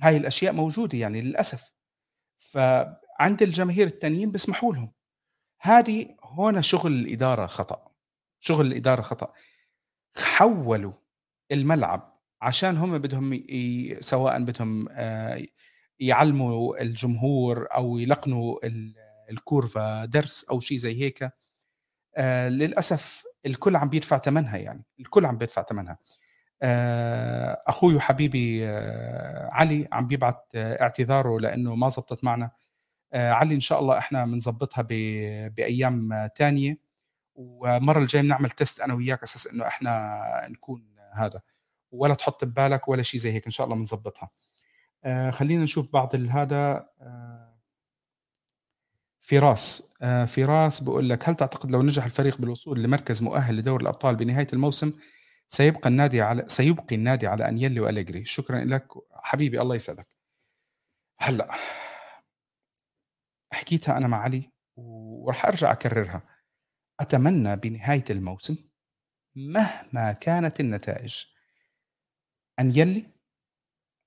[0.01, 1.75] هاي الأشياء موجودة يعني للأسف،
[2.39, 4.91] فعند الجماهير التانيين بيسمحوا لهم،
[5.61, 7.91] هذه هون شغل الإدارة خطأ،
[8.39, 9.33] شغل الإدارة خطأ،
[10.17, 10.93] حوّلوا
[11.51, 15.45] الملعب عشان هم بدهم ي سواء بدهم آآ
[15.99, 18.95] يعلموا الجمهور أو يلقنوا ال
[19.31, 21.31] الكورفا درس أو شيء زي هيك،
[22.17, 25.97] آآ للأسف الكل عم بيدفع تمنها يعني، الكل عم بيدفع تمنها.
[26.63, 32.51] آآ أخوي وحبيبي آه، علي عم بيبعت آه، اعتذاره لإنه ما زبطت معنا،
[33.15, 34.87] علي إن شاء الله إحنا بنضبطها ب
[35.55, 36.77] بأيام تانية،
[37.35, 41.41] والمرة الجاية بنعمل test أنا وياك على أساس إنه إحنا نكون هذا،
[41.91, 44.29] ولا تحط ببالك ولا شي زي هيك إن شاء الله بنضبطها.
[45.05, 46.87] آآ خلّينا نشوف بعض هذا
[49.21, 49.93] فراس،
[50.27, 54.93] فراس بيقول لك: "هل تعتقد لو نجح الفريق بالوصول لمركز مؤهل لدوري الأبطال بنهاية الموسم،
[55.53, 60.07] سيبقى النادي على سيبقي النادي على أنيلي وأليجري؟" شكرًا لك حبيبي الله يسعدك.
[61.19, 61.51] هلأ
[63.53, 66.21] حكيتها أنا مع علي وراح أرجع أكررها،
[66.99, 68.57] أتمنى بنهاية الموسم
[69.35, 71.23] مهما كانت النتائج
[72.59, 73.05] أنيلي،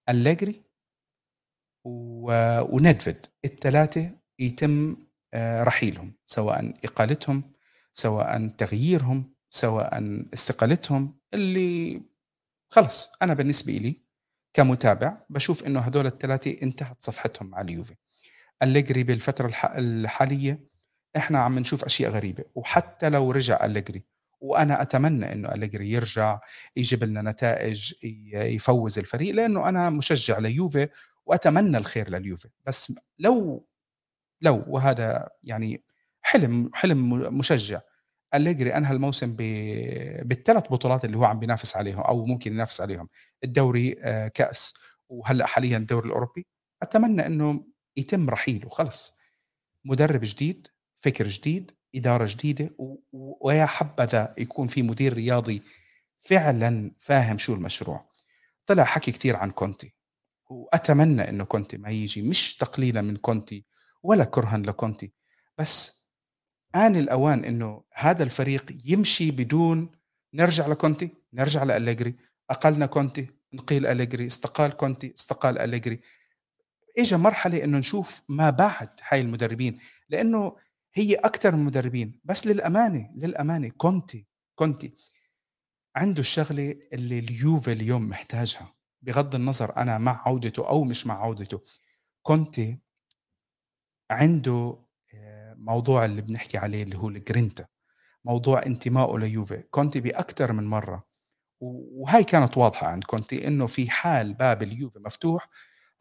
[0.09, 0.62] أليجري
[1.85, 2.33] و
[2.76, 3.98] وندفيد ال3
[4.38, 4.96] يتم
[5.35, 7.52] آآ رحيلهم، سواء إقالتهم،
[7.92, 12.02] سواء تغييرهم، سواء استقالتهم، اللي
[12.70, 14.02] خلص أنا بالنسبة إلي
[14.54, 17.94] كمتابع باشوف إنه هدول ال3 انتهت صفحتهم مع اليوفي.
[18.62, 20.68] أليجري بالفترة الح الحالية
[21.16, 24.04] إحنا عم نشوف أشياء غريبة، وحتى لو رجع أليجري
[24.40, 26.40] وأنا أتمنى إنه أليجري يرجع
[26.76, 27.92] يجيب لنا نتائج
[28.34, 30.88] يفوّز الفريق، لإنه أنا مشجع ليوفي
[31.26, 33.66] وأتمنى الخير لليوفي، بس لو
[34.42, 35.84] لو وهذا يعني
[36.22, 37.80] حلم حلم مشجع،
[38.34, 39.42] أليجري أنهى الموسم ب
[40.28, 43.08] بال3 بطولات اللي هو عم بينافس عليهم أو ممكن ينافس عليهم،
[43.44, 44.74] الدوري، آآ كأس،
[45.08, 46.46] وهلأ حاليًا الدوري الأوروبي،
[46.82, 47.64] أتمنى إنه
[47.96, 49.18] يتم رحيله خلص،
[49.84, 51.72] مدرب جديد، فكر جديد،
[52.78, 55.62] و و ويا حبذا يكون في مدير رياضي
[56.20, 58.10] فعلًا فاهم شو المشروع.
[58.66, 59.94] طلع حكي كتير عن كونتي،
[60.50, 63.66] وأتمنى إنه كونتي ما ييجي، مش تقليلًا من كونتي
[64.04, 65.12] ولا كرهًا لكونتي،
[65.58, 66.03] بس
[66.74, 69.90] آن الأوان إنه هذا الفريق يمشي بدون
[70.34, 72.14] نرجع لكونتي، نرجع لأليجري،
[72.50, 76.00] أقلنا كونتي، نقيل أليجري، استقال كونتي، استقال أليجري.
[76.98, 80.56] إجا مرحلة إنه نشوف ما بعد هاي المدربين، لإنه
[80.94, 84.94] هي أكتر من مدربين، بس للأمانة، للأمانة كونتي، كونتي
[85.96, 91.60] عنده الشغلة اللي اليوفي اليوم محتاجها، بغض النظر أنا مع عودته أو مش مع عودته،
[92.22, 92.78] كونتي
[94.10, 94.83] عنده
[95.64, 97.66] موضوع اللي بنحكي عليه اللي هو الجرينتا،
[98.24, 101.05] موضوع انتمائه ليوفي، كونتي بأكتر من مرّة
[101.61, 105.48] و وهاي كانت واضحة عند كونتي إنه في حال باب اليوفي مفتوح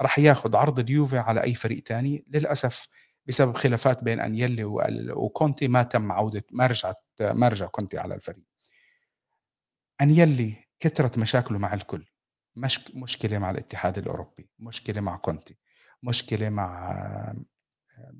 [0.02, 2.88] راح ياخد عرض اليوفي على أي فريق تاني، للأسف
[3.28, 8.16] بسبب خلافات بين أنيلي وال وكونتي ما تم عودة ما رجعت ما رجع كونتي على
[8.16, 8.46] الفريق.
[10.02, 12.06] أنيلي كترت مشاكله مع الكل،
[12.56, 15.58] مشك مشكلة مع الاتحاد الأوروبي، مشكلة مع كونتي،
[16.04, 16.94] مشكلة مع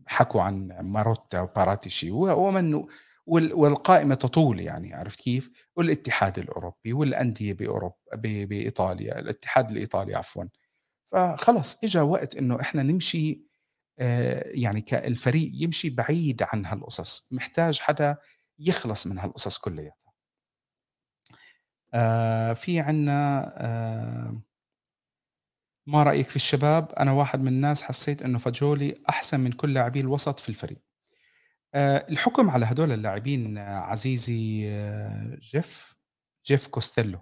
[0.08, 2.86] حكوا عن ماروتا وباراتيشي ومن
[3.26, 10.46] وال والقائمة تطول يعني عرفت كيف؟ والاتحاد الأوروبي والأندية بأوروب ب بإيطاليا، الاتحاد الإيطالي عفوًا.
[11.14, 13.44] فخلص إجا وقت إنه إحنا نمشي
[14.00, 18.18] آآ يعني ك الفريق يمشي بعيد عن هالقصص، محتاج حدا
[18.60, 20.14] يخلص من هالقصص كلّياتها.
[21.94, 24.42] آآ في عندنا آآ
[25.88, 30.00] ما رأيك في الشباب؟ أنا واحد من الناس حسيت إنه فاجولي أحسن من كل لاعبي
[30.00, 30.78] الوسط في الفريق.
[31.74, 35.96] آآ الحكم على هدول اللاعبين آه، عزيزي آه، جيف
[36.46, 37.20] جيف كوستيلو،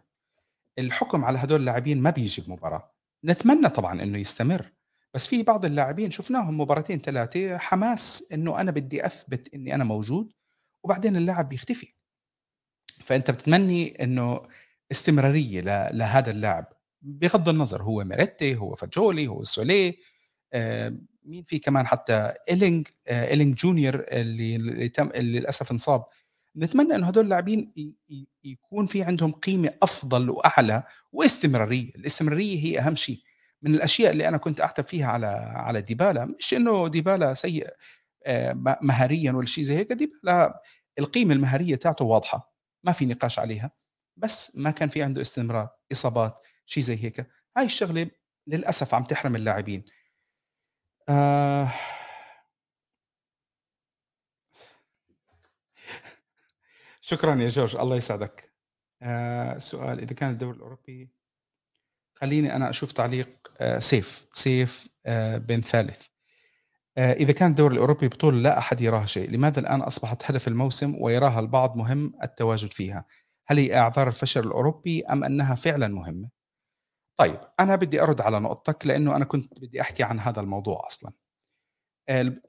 [0.80, 2.94] الحكم على هدول اللاعبين ما بييجي بمباراة،
[3.26, 4.72] نتمنى طبعًا إنه يستمر،
[5.14, 10.34] بس في بعض اللاعبين شُفناهم مباراتين 3 حماس إنه أنا بدي أثبت إني أنا موجود،
[10.84, 11.94] وبعدين اللاعب بيختفي.
[13.04, 14.42] فأنت بتتمني إنه
[14.92, 19.96] استمرارية ل لهذا اللاعب، بغض النظر هو ميريتي، هو فاجولي، هو سوليه،
[20.54, 26.04] آآ مين في كمان حتى؟ إيلينج آآ إيلينج جونيور اللي اللي تم اللي للأسف انصاب.
[26.58, 27.74] نتمنى إنه هدول اللاعبين
[28.44, 33.20] يكون في عندهم قيمة أفضل وأعلى واستمرارية، الاستمرارية هي أهم شيء.
[33.62, 37.68] من الأشياء اللي أنا كنت أعتب فيها على على ديبالا، مش إنه ديبالا سيء
[38.30, 40.62] م مهاريًا ولا شيء زي هيك، ديبالا
[41.00, 43.72] القيمة المهارية تاعته واضحة، ما في نقاش عليها،
[44.18, 46.40] بس ما كان في عنده استمرار، إصابات،
[46.72, 47.28] شيء زي هيك.
[47.58, 48.12] هاي الشغلة
[48.48, 49.86] للأسف عم تحرم اللاعبين.
[51.10, 51.68] آآ
[57.02, 58.54] شكرًا يا جورج، الله يسعدك.
[59.02, 61.12] آآ سؤال إذا كان الدوري الأوروبي
[62.16, 63.30] خلّيني أنا أشوف تعليق
[63.60, 66.08] آآ سيف، سيف آآ بن ثالث.
[66.98, 70.96] آآ إذا كان الدوري الأوروبي بطولة لا أحد يراها شيء، لماذا الآن أصبحت هدف الموسم
[71.02, 73.06] ويراها البعض مهم التواجد فيها؟
[73.48, 76.41] هل هي أعذار الفشل الأوروبي أم أنها فعلًا مهمة؟
[77.18, 80.86] طيب، أنا بدي أرد على نقطتك لإنه أنا كنت بدي أحكي عن هذا الموضوع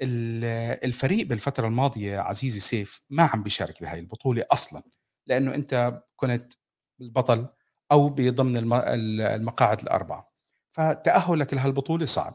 [0.03, 0.45] ال
[0.85, 4.83] الفريق بالفترة الماضية عزيزي سيف ما عم بيشارك بهاي البطولة أصلًا،
[5.29, 6.53] لإنه أنت كنت
[7.01, 7.49] البطل
[7.93, 10.33] أو بضمن الم ال المقاعد الأربعة،
[10.77, 12.35] فتأهُّلك لهالبطولة صعب،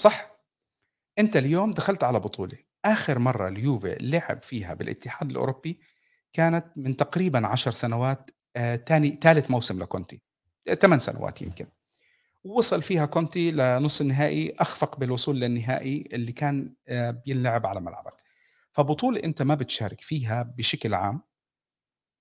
[0.00, 0.30] صح؟
[1.18, 5.80] أنت اليوم دخلت على بطولة، آخر مرّة اليوفي لعب فيها بالاتحاد الأوروبي
[6.34, 10.22] كانت من تقريبًا 10 سنوات آآ تاني تالت موسم لكونتي،
[10.72, 11.66] 8 سنوات يمكن،
[12.44, 18.14] ووصل فيها كونتي لنص النهائي أخفق بالوصول للنهائي اللي كان آآ بينلعب على ملعبك.
[18.72, 21.22] فبطولة أنت ما بتشارك فيها بشكل عام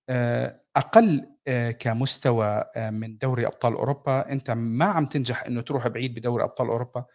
[0.09, 6.15] آآ أقل آآ كمستوى من دوري أبطال أوروبا، أنت ما عم تنجح إنه تروح بعيد
[6.15, 7.05] بدوري أبطال أوروبا،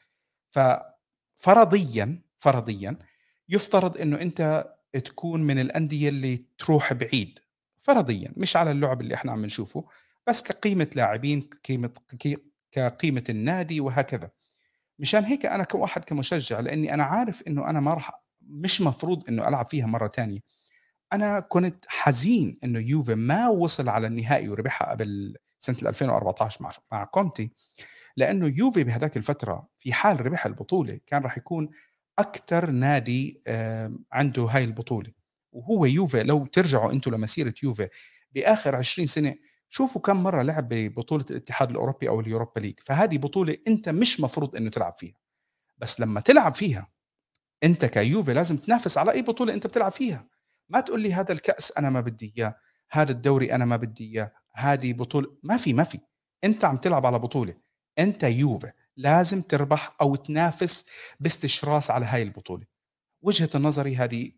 [0.51, 2.99] ففرضيًا، فرضيًا
[3.49, 4.67] يُفترض إنه أنت
[5.05, 7.39] تكون من الأندية اللي تروح بعيد،
[7.81, 9.85] فرضيًا مش على اللُعب اللي إحنا عم نشوفه،
[10.29, 11.89] بس كقيمة لاعبين، قيمة
[12.19, 12.41] ك
[12.73, 14.31] كقيمة النادي وهكذا.
[14.99, 19.49] مشان هيك أنا كواحد كمشجع لإني أنا عارف إنه أنا ما راح مش مفروض إنه
[19.49, 20.41] ألعب فيها مرة تانية.
[21.13, 27.05] أنا كنت حزين إنه يوفي ما وصل على النهائي وربحها قبل سنة 2014 مع مع
[27.05, 27.51] كونتي،
[28.17, 31.71] لإنه يوفي بهداك الفترة في حال ربح البطولة كان راح يكون
[32.19, 33.43] أكتر نادي
[34.13, 35.13] عنده هاي البطولة،
[35.53, 37.89] وهو يوفي لو ترجعوا أنتم لمسيرة يوفي
[38.33, 39.35] بآخر 20 سنة
[39.69, 44.57] شوفوا كم مرة لعب ببطولة الاتحاد الأوروبي أو اليوروبا ليج، فهذه بطولة أنت مش مفروض
[44.57, 45.17] إنه تلعب فيها،
[45.79, 46.89] بس لمّا تلعب فيها
[47.65, 50.29] أنت كيوفي لازم تنافس على أي بطولة أنت بتلعب فيها،
[50.69, 52.57] ما تقول لي هذا الكأس أنا ما بدي إياه،
[52.91, 56.01] هذا الدوري أنا ما بدي إياه، هذه بطولة ما في، ما في،
[56.45, 57.55] أنت عم تلعب على بطولة،
[57.99, 60.89] أنت يوفي لازم تربح أو تنافس
[61.21, 62.67] باستشراس على هاي البطولة،
[63.23, 64.33] وجهة نظري هذه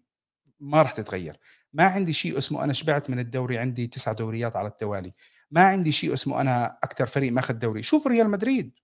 [0.61, 1.39] ما راح تتغيّر،
[1.73, 5.13] ما عندي شيء اسمه أنا شبعت من الدوري عندي 9 دوريات على التوالي،
[5.51, 8.79] ما عندي شيء اسمه أنا أكتر فريق ماخذ دوري، شوف ريال مدريد،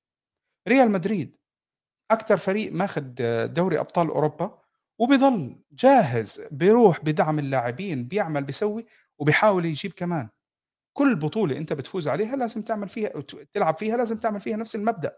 [0.68, 1.36] ريال مدريد
[2.10, 3.02] أكتر فريق ماخذ
[3.46, 4.58] دوري أبطال أوروبا
[4.98, 8.86] وبيضل جاهز بيروح بدعم اللاعبين بيعمل بيسوي
[9.18, 10.28] وبيحاول يجيب كمان.
[10.92, 13.12] كل بطولة أنت بتفوز عليها لازم تعمل فيها
[13.52, 15.16] تلعب فيها لازم تعمل فيها نفس المبدأ.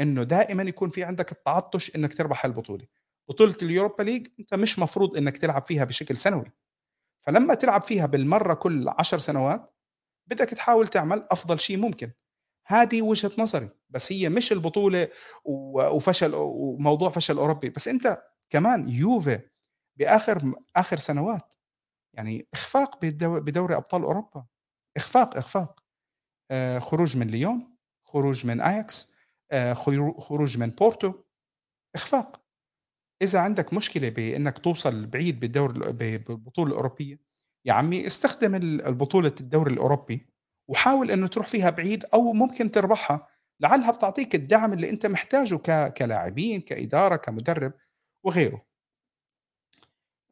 [0.00, 2.86] إنه دائما يكون في عندك التعطش إنك تربح البطولة
[3.28, 6.52] بطولة اليوروبا ليج أنت مش مفروض إنك تلعب فيها بشكل سنوي.
[7.26, 9.70] فلما تلعب فيها بالمرة كل عشر سنوات
[10.26, 12.12] بدك تحاول تعمل أفضل شيء ممكن.
[12.66, 15.08] هذه وجهة نظري بس هي مش البطولة
[15.44, 17.70] وفشل وموضوع فشل أوروبي.
[17.70, 19.40] بس أنت كمان يوفي
[19.96, 21.54] بآخر آخر سنوات.
[22.14, 24.46] يعني إخفاق بدوري أبطال أوروبا.
[24.96, 25.80] إخفاق إخفاق.
[26.50, 29.14] آه خروج من ليون خروج من أياكس
[29.50, 29.72] آه
[30.18, 31.14] خروج من بورتو.
[31.94, 32.43] إخفاق.
[33.22, 37.18] إذا عندك مشكلة بإنك توصل بعيد بالدور بالبطولة الأوروبية
[37.66, 40.26] يا عمي استخدم البطولة الدوري الأوروبي
[40.68, 43.28] وحاول إنه تروح فيها بعيد أو ممكن تربحها
[43.60, 45.56] لعلها بتعطيك الدعم اللي أنت محتاجه
[45.88, 47.72] كلاعبين كإدارة كمدرب
[48.24, 48.64] وغيره.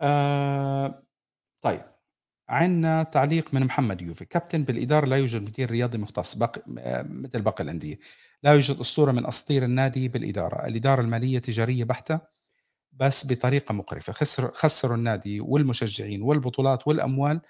[0.00, 1.02] آه
[1.60, 1.82] طيب
[2.48, 4.24] عندنا تعليق من محمد يوفي.
[4.24, 6.62] كابتن بالإدارة لا يوجد مدير رياضي مختص باقي
[7.04, 7.98] مثل باقي الأندية.
[8.42, 10.66] لا يوجد أسطورة من أساطير النادي بالإدارة.
[10.66, 12.20] الإدارة المالية تجارية بحتة
[12.92, 14.12] بس بطريقة مقرفة.
[14.12, 17.40] خسر خسروا النادي والمشجعين والبطولات والأموال.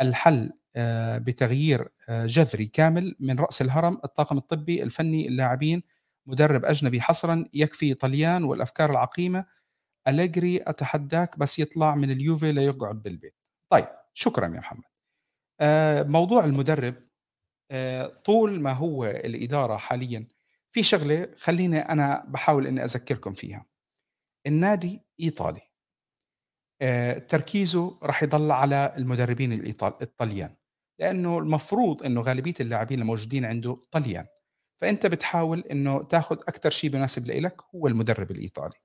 [0.00, 5.82] الحل آه، بتغيير آه، جذري كامل من رأس الهرم الطاقم الطبي الفني اللاعبين
[6.26, 9.44] مدرب أجنبي حصرا يكفي طليان والأفكار العقيمة.
[10.08, 13.34] أليجري أتحداك بس يطلع من اليوفي ليقعد بالبيت.
[13.70, 14.84] طيب شكرا يا محمد.
[15.60, 16.94] آه، موضوع المدرب
[18.24, 20.26] طول ما هو الإدارة حاليا
[20.70, 23.66] في شغلة خليني أنا بحاول أني أذكركم فيها.
[24.46, 25.60] النادي إيطالي.
[26.82, 29.52] آه، تركيزه راح يضل على المدربين
[29.82, 30.56] الطليان
[30.98, 34.26] لأنه المفروض أنه غالبية اللاعبين الموجودين عنده طليان.
[34.80, 38.76] فأنت بتحاول أنه تاخذ أكثر شيء مناسب لإلك هو المدرب الإيطالي.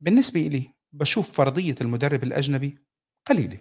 [0.00, 2.78] بالنسبة إلي بشوف فرضية المدرب الأجنبي
[3.26, 3.58] قليلة.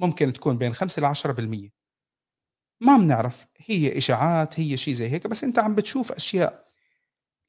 [0.00, 1.70] ممكن تكون بين 5 ل 10%
[2.80, 6.68] ما بنعرف هي إشاعات هي شيء زي هيك بس أنت عم بتشوف أشياء.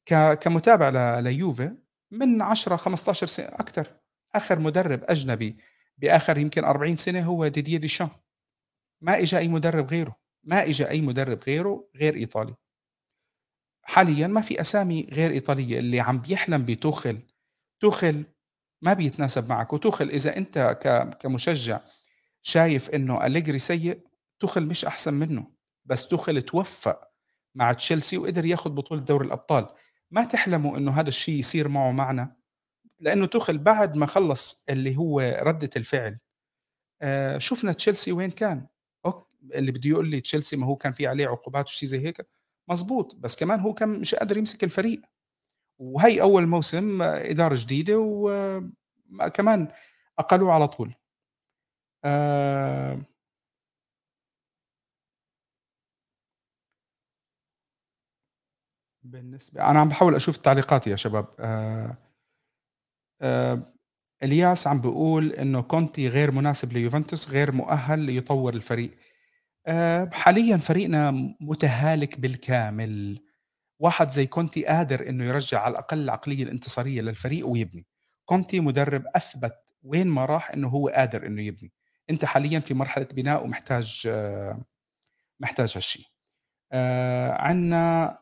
[0.06, 0.32] ك...
[0.38, 1.18] كمتابع.
[1.20, 1.76] ليوفي
[2.12, 3.86] من 10 15 سنة أكثر.
[4.34, 5.56] آخر مدرب أجنبي
[5.98, 8.08] بآخر يمكن 40 سنة هو ديدييه ديشان.
[9.00, 10.16] ما إجا أي مدرب غيره.
[10.44, 12.54] ما إجا أي مدرب غيره غير إيطالي.
[13.82, 15.78] حاليا ما في أسامي غير إيطالية.
[15.78, 17.18] اللي عم بيحلم بتوخل
[17.80, 18.24] توخل
[18.82, 19.72] ما بيتناسب معك.
[19.72, 20.78] وتوخل إذا أنت
[21.20, 21.80] كمشجع
[22.42, 24.00] شايف إنه أليجري سيء
[24.40, 25.46] توخل مش أحسن منه.
[25.84, 27.08] بس توخل توفق
[27.54, 29.68] مع تشيلسي وقدر ياخذ بطولة دوري الأبطال.
[30.12, 32.36] ما تحلموا إنه هذا الشيء يصير معه معنا
[33.00, 36.18] لأنه توخل بعد ما خلص اللي هو ردة الفعل
[37.02, 38.66] آه شفنا تشيلسي وين كان
[39.06, 39.28] أوك.
[39.54, 42.26] اللي بده يقول لي تشيلسي ما هو كان في عليه عقوبات وشي زي هيك
[42.68, 45.02] مزبوط بس كمان هو كان مش قادر يمسك الفريق
[45.78, 47.98] وهي أول موسم إدارة جديدة
[49.18, 49.68] وكمان
[50.18, 50.94] أقلوه على طول.
[52.04, 52.98] آه
[59.04, 61.26] بالنسبة أنا عم باحاول أشوف التعليقات يا شباب.
[61.40, 61.96] آه
[63.22, 63.62] آه
[64.22, 68.90] إلياس عم بيقول إنه كونتي غير مناسب ليوفنتوس، غير مؤهل ليطور الفريق.
[69.66, 73.20] آه حاليًا فريقنا متهالك بالكامل.
[73.80, 77.86] واحد زي كونتي قادر إنه يرجّع على الأقل العقلية الانتصارية للفريق ويبني،
[78.26, 81.72] كونتي مدرب أثبت وين ما راح إنه هو قادر إنه يبني،
[82.10, 84.60] أنت حاليًا في مرحلة بناء ومحتاج آه،
[85.40, 86.14] محتاج هالشي.
[86.72, 88.18] آآ عندنا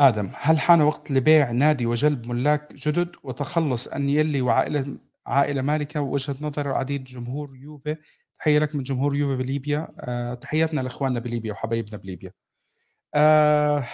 [0.00, 6.36] آدم، هل حان وقت لبيع نادي وجلب ملاك جدد وتخلُّص أنيلي وعائلة عائلة مالكة ووجهة
[6.40, 7.96] نظر عديد جمهور يوفي،
[8.38, 12.32] تحية لك من جمهور يوفي بليبيا، آآ تحياتنا لإخواننا بليبيا وحبايبنا بليبيا.
[13.14, 13.84] آآ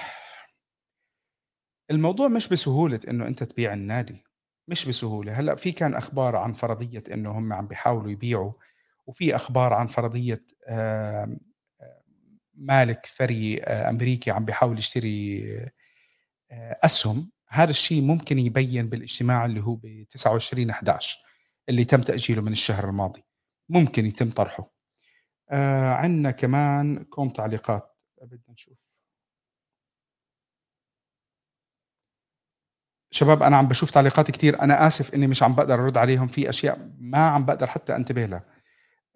[1.91, 4.25] الموضوع مش بسهولة إنه أنت تبيع النادي،
[4.69, 8.53] مش بسهولة، هلأ في كان أخبار عن فرضية إنه هم عم بيحاولوا يبيعوا،
[9.07, 11.39] وفي أخبار عن فرضية آمم،
[12.55, 15.45] مالك ثري آآ أمريكي عم بيحاول يشتري
[16.53, 21.19] آآ أسهم، هذا الشيء ممكن يبيّن بالاجتماع اللي هو ب29/11
[21.69, 23.25] اللي تم تأجيله من الشهر الماضي،
[23.71, 24.73] ممكن يتم طرحه.
[25.51, 28.79] آآ عندنا كمان كوم تعليقات، بدنا نشوف.
[33.11, 36.49] شباب أنا عم باشوف تعليقات كتير، أنا آسف إني مش عم باقدر أرُد عليهم، في
[36.51, 38.43] أشياء ما عم باقدر حتى أنتبه لها.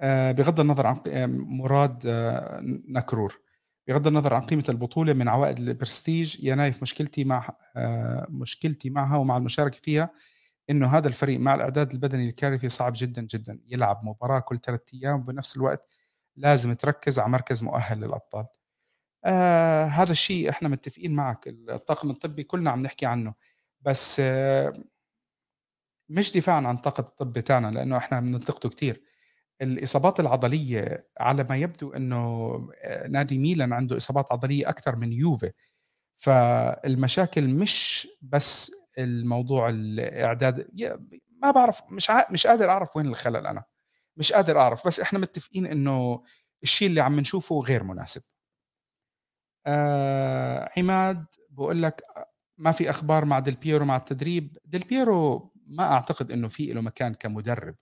[0.01, 3.41] آآ بغض النظر عن ق مراد آه، نكرور.
[3.89, 9.17] بغض النظر عن قيمة البطولة من عوائد البرستيج يا نايف مشكلتي مع آه، مشكلتي معها
[9.19, 10.11] ومع المشاركة فيها
[10.71, 15.21] إنه هذا الفريق مع الإعداد البدني الكارثي صعب جدًا، جدًا، يلعب مباراة كل 3 أيام
[15.21, 15.89] وبنفس الوقت
[16.37, 18.47] لازم تركّز على مركز مؤهل للأبطال.
[19.25, 23.35] آآ هذا الشيء إحنا متّفقين معك، الطاقم الطبي كلنا عم نحكي عنه،
[23.83, 24.75] بس آه،
[26.09, 29.03] مش دفاعًا عن الطاقم الطبي تاعنا لإنه إحنا بننتقده كتير.
[29.63, 32.19] الإصابات العضلية على ما يبدو إنه
[32.83, 35.53] آآ نادي ميلان عنده إصابات عضلية أكتر من يوفي،
[36.17, 40.91] فالمشاكل مش بس الموضوع الإعداد ي
[41.43, 43.65] ما باعرف مش ع مش قادر أعرف وين الخلل أنا،
[44.17, 46.23] مش قادر أعرف، بس إحنا متفقين إنه
[46.63, 48.23] الشيء اللي عم نشوفه غير مناسب.
[49.67, 52.03] آآ عماد بيقول لك
[52.59, 56.81] ما في أخبار مع ديل بيرو مع التدريب، ديل بيرو ما أعتقد إنه في له
[56.81, 57.77] مكان كمدرب.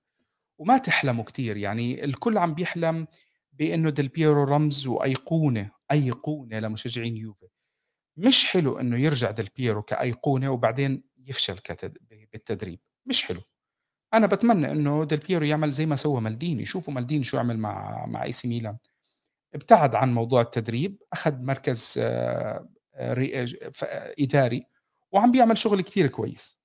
[0.58, 1.56] وما تحلموا كتير.
[1.56, 3.06] يعني الكل عم بيحلم
[3.52, 7.46] بإنه ديل بيرو رمز وأيقونة أيقونة لمشجعين يوفي.
[8.16, 11.58] مش حلو إنه يرجع ديل بيرو كأيقونة وبعدين يفشل.
[12.32, 12.80] بالتدريب.
[13.06, 13.40] مش حلو.
[14.14, 16.64] أنا بتمنى إنه ديل بيرو يعمل زي ما سوى مالديني.
[16.64, 18.76] شوفوا مالديني شو عمل مع مع إي سي ميلان.
[19.54, 24.66] ابتعد عن موضوع التدريب أخذ مركز آه، آه، إداري
[25.12, 26.57] وعم بيعمل شغل كثير كويس.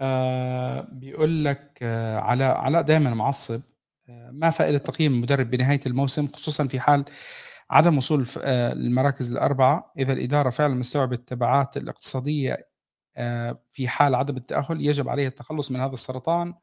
[0.00, 3.60] آه بيقول لك آه علاء علاء دايما معصب.
[4.08, 7.04] آه ما فائدة تقييم المدرب بنهاية الموسم خصوصا في حال
[7.70, 12.68] عدم وصول آه المراكز الأربعة؟ إذا الإدارة فعلا مستوعبة التبعات الاقتصادية
[13.16, 16.54] آه في حال عدم التأهل يجب عليها التخلص من هذا السرطان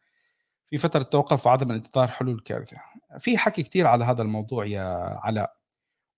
[0.70, 2.78] في فترة توقف وعدم انتظار حلول الكارثة
[3.20, 5.54] في حكي كتير على هذا الموضوع يا علاء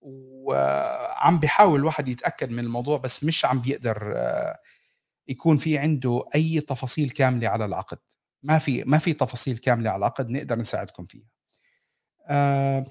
[0.01, 4.59] وعم بيحاول الواحد يتأكد من الموضوع بس مش عم بيقدر آه
[5.27, 7.99] يكون في عنده أي تفاصيل كاملة على العقد،
[8.43, 11.27] ما في ما في تفاصيل كاملة على العقد نقدر نساعدكم فيها.
[12.29, 12.83] آآ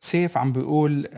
[0.00, 1.08] سيف عم بيقول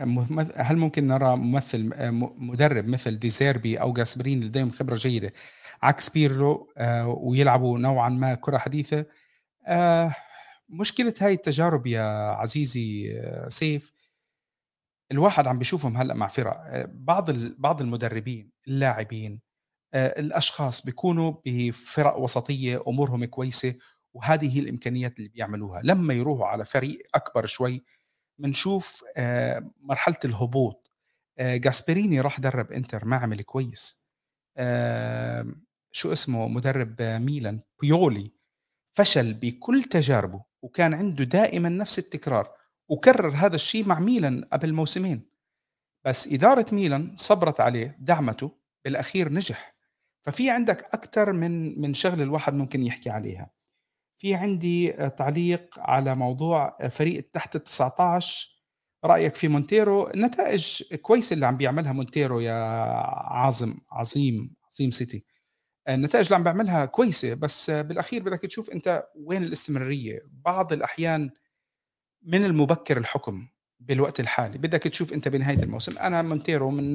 [0.57, 1.89] هل ممكن نرى ممثل
[2.37, 5.33] مدرب مثل ديزيربي أو جاسبريني لديهم خبرة جيدة
[5.83, 9.05] عكس بيرلو آه، ويلعبوا نوعًا ما كرة حديثة؟
[9.67, 10.15] آه،
[10.69, 13.93] مشكلة هاي التجارب يا عزيزي آه، سيف
[15.11, 19.41] الواحد عم بيشوفهم هلأ مع فرق، آه، بعض بعض المدربين، اللاعبين،
[19.93, 23.75] آه، الأشخاص بيكونوا بفرق وسطية أمورهم كويسة
[24.15, 27.83] وهذه هي الإمكانيات اللي بيعملوها، لمّا يروحوا على فريق أكبر شوي
[28.39, 30.91] بنشوف آه، مرحلة الهبوط،
[31.41, 34.07] جاسبريني راح درب إنتر ما عمل كويس،
[35.91, 38.31] شو اسمه؟ مدرب ميلان بيولي
[38.97, 42.51] فشل بكل تجاربه وكان عنده دائمًا نفس التكرار.
[42.89, 45.29] وكرر هذا الشيء مع ميلان قبل موسمين.
[46.05, 48.51] بس إدارة ميلان صبرت عليه دعمته
[48.85, 49.75] بالأخير نجح.
[50.21, 53.51] ففي عندك أكثر من من شغلة الواحد ممكن يحكي عليها.
[54.17, 58.47] في عندي تعليق على موضوع فريق تحت ال 19
[59.05, 62.53] رأيك في مونتيرو؟ نتائج كويسة اللي عم بيعملها مونتيرو يا
[63.33, 65.25] عاظم عظيم عظيم سيتي.
[65.89, 70.21] النتائج اللي عم بيعملها كويسة بس بالأخير بدك تشوف أنت وين الاستمرارية.
[70.25, 71.29] بعض الأحيان
[72.27, 73.47] من المبكر الحكم
[73.79, 74.57] بالوقت الحالي.
[74.57, 75.97] بدك تشوف أنت بنهاية الموسم.
[75.97, 76.93] أنا مونتيرو من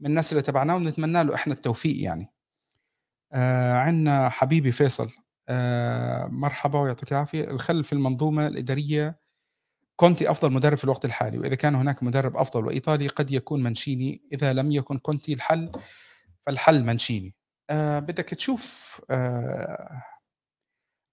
[0.00, 2.32] من الناس اللي تبعناه ونتمنى له إحنا التوفيق يعني.
[3.32, 5.10] آه عندنا حبيبي فيصل.
[5.48, 7.44] آه مرحبا ويعطيك العافية.
[7.50, 9.20] الخل في المنظومة الإدارية
[9.96, 14.22] كونتي أفضل مدرب في الوقت الحالي وإذا كان هناك مدرب أفضل وإيطالي قد يكون منشيني
[14.32, 15.72] إذا لم يكن كونتي الحل
[16.46, 17.34] فالحل منشيني
[17.70, 20.02] آه بدك تشوف آه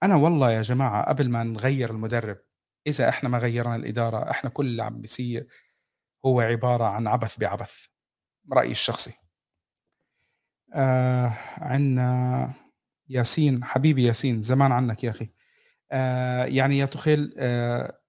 [0.03, 2.37] أنا والله يا جماعة قبل ما نغيّر المدرب،
[2.87, 5.47] إذا إحنا ما غيّرنا الإدارة، إحنا كل اللي عم بيصير
[6.25, 7.73] هو عبارة عن عبث بعبث،
[8.53, 9.13] رأيي الشخصي.
[10.73, 12.53] آآ عندنا
[13.09, 15.29] ياسين، حبيبي ياسين، زمان عنك يا أخي.
[15.91, 17.99] آآ يعني يا تُخيل آآ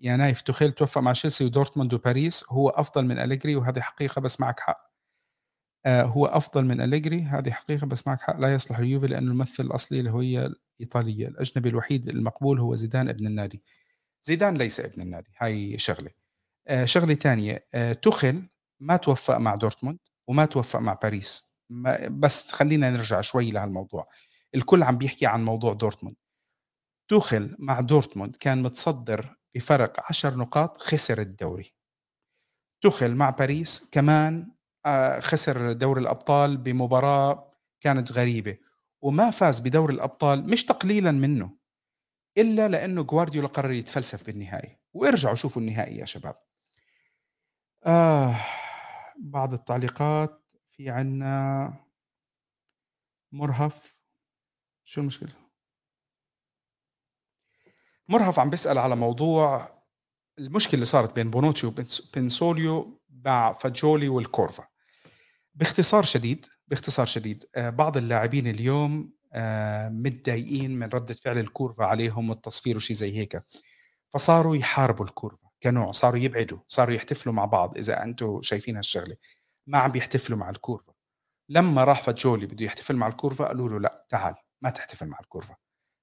[0.00, 4.40] يا نايف تُخيل توفّق مع تشيلسي ودورتموند وباريس، هو أفضل من أليجري وهذه حقيقة بس
[4.40, 4.90] معك حق.
[5.86, 9.64] آآ هو أفضل من أليجري، هذه حقيقة بس معك حق، لا يصلح اليوفي لأنه الممثل
[9.64, 10.46] الأصلي الهوية
[10.80, 13.62] الإيطالية، الأجنبي الوحيد المقبول هو زيدان ابن النادي.
[14.24, 16.10] زيدان ليس ابن النادي، هاي شغلة.
[16.68, 18.48] آآ شغلة تانية، آآ توخيل
[18.80, 19.98] ما توفّق مع دورتموند
[20.28, 21.58] وما توفّق مع باريس،
[22.10, 24.08] بس خلّينا نرجع شوي لهالموضوع.
[24.54, 26.16] الكل عم بيحكي عن موضوع دورتموند.
[27.10, 31.72] توخيل مع دورتموند كان متصدر بفرق 10 نقاط، خسر الدوري.
[32.82, 34.50] توخيل مع باريس كمان
[34.86, 38.56] آآ خسر دوري الأبطال بمباراة كانت غريبة،
[39.02, 41.50] وما فاز بدوري الأبطال مش تقليلًا منه،
[42.38, 46.36] إلا لإنه جوارديولا قرر يتفلسف بالنهائي، وارجعوا شوفوا النهائي يا شباب.
[47.86, 48.36] آه،
[49.18, 51.74] بعض التعليقات في عندنا
[53.32, 54.00] مُرهف،
[54.84, 55.28] شو المشكلة؟
[58.08, 59.74] مُرهف عم بيسأل على موضوع
[60.38, 64.68] المشكلة اللي صارت بين بونوتشي وبنس بنسوليو مع فاجولي والكورفا.
[65.54, 69.13] باختصار شديد، باختصار شديد، آآ بعض اللاعبين اليوم
[69.88, 73.44] متضايقين من ردة فعل الكورفا عليهم والتصفير وشي زي هيك،
[74.10, 79.16] فصاروا يحاربوا الكورفا كنوع، صاروا يبعدوا، صاروا يحتفلوا مع بعض إذا أنتم شايفين هالشغلة،
[79.66, 80.92] ما عم بيحتفلوا مع الكورفا.
[81.48, 85.56] لمّا راح فاجولي بده يحتفل مع الكورفا قالوا له لأ تعال ما تحتفل مع الكورفا.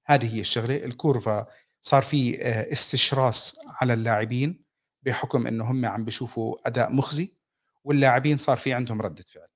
[0.06, 1.46] هذه هي الشغلة، الكورفا
[1.80, 4.64] صار في آآ استشراس على اللاعبين
[5.02, 7.38] بحكم إنه هم عم بيشوفوا أداء مخزي،
[7.84, 9.48] واللاعبين صار في عندهم ردة فعل.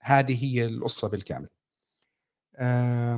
[0.00, 1.48] هذه هي القصة بالكامل.
[2.58, 3.16] آآ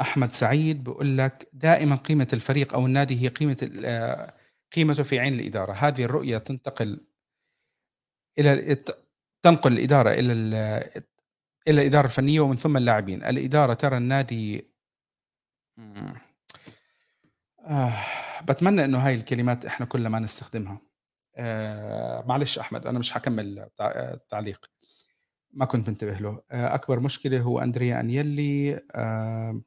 [0.00, 4.34] أحمد سعيد بيقول لك: "دائمًا قيمة الفريق أو النادي هي قيمة ال آآ
[4.74, 7.00] قيمته في عين الإدارة، هذه الرؤية تنتقل
[8.38, 8.98] إلى الت
[9.42, 10.54] تنقل الإدارة إلى ال
[11.68, 14.72] إلى الإدارة الفنية ومن ثم اللاعبين، الإدارة ترى النادي".
[17.66, 17.94] آه،
[18.44, 20.80] باتمنى إنه هاي الكلمات إحنا كلنا ما نستخدمها.
[22.26, 24.70] معلش أحمد أنا مش حاكمّل تع التعليق،
[25.52, 26.42] ما كنت منتبه له.
[26.50, 29.62] آآ أكبر مشكلة هو أندريا أنيلي آآ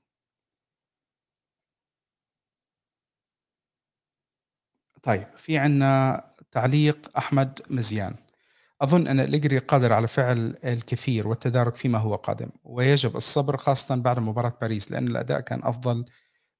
[5.04, 8.16] طيب، في عندنا تعليق أحمد مزيان.
[8.82, 14.20] أظن أن أليجري قادر على فعل الكثير والتدارك فيما هو قادم، ويجب الصبر خاصةً بعد
[14.20, 16.06] مباراة باريس، لأن الأداء كان أفضل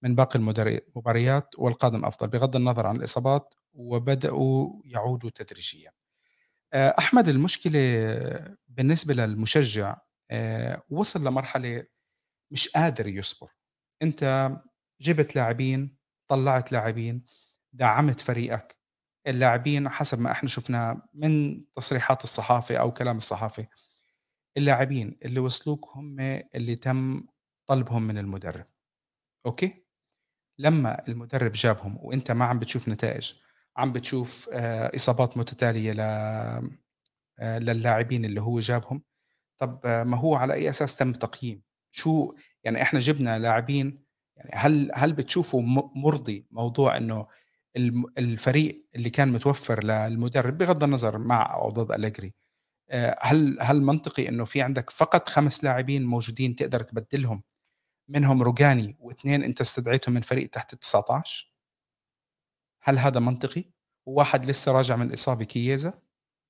[0.04, 5.92] من باقي المباريات والقادم أفضل بغض النظر عن الإصابات، وبدأوا يعودوا تدريجيًا.
[6.76, 7.80] آآ أحمد المشكلة
[8.68, 9.98] بالنسبة للمشجع
[10.32, 11.86] آآ وصل لمرحلة
[12.52, 13.52] مش قادر يصبر.
[14.04, 14.52] أنت
[15.02, 15.98] جِبت لاعبين،
[16.30, 17.26] طلّعت لاعبين،
[17.74, 18.78] دعّمت فريقك،
[19.28, 23.68] اللاعبين حسب ما إحنا شُفناه من تصريحات الصحافة أو كلام الصحافة،
[24.58, 26.20] اللاعبين اللي وصلوك هم
[26.56, 27.26] اللي تم
[27.68, 28.66] طلبهم من المدرب،
[29.46, 29.86] أوكي؟
[30.60, 33.34] لمّا المدرب جابهم وأنت ما عم بتشوف نتائج،
[33.78, 36.00] عم بتشوف آآ إصابات متتالية ل
[37.40, 39.04] آآ للاعبين اللي هو جابهم،
[39.60, 44.06] طب آه، ما هو على أي أساس تم تقييم؟ شو يعني إحنا جبنا لاعبين
[44.38, 45.62] يعني هل هل بتشوفوا
[45.96, 46.98] مُرضي موضوع
[47.78, 52.34] الم الفريق اللي كان متوفّر للمدرب بغض النظر مع أو ضد أليجري،
[52.92, 57.44] آآ هل هل منطقي إنه في عندك فقط 5 لاعبين موجودين تقدر تبدّلهم،
[58.10, 61.55] منهم روجاني و2 أنت استدعيتهم من فريق تحت ال19؟
[62.88, 63.64] هل هذا منطقي؟
[64.06, 66.02] وواحد لسه راجع من إصابة كييزا،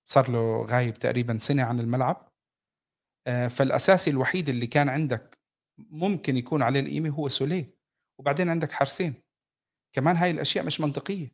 [0.06, 2.32] صار له غايب تقريبًا سنة عن الملعب،
[3.28, 5.40] آآ فالأساسي الوحيد اللي كان عندك
[5.78, 7.78] ممكن يكون عليه القيمة هو سوليه،
[8.20, 9.14] وبعدين عندك حارسين،
[9.94, 11.32] كمان هاي الأشياء مش منطقية،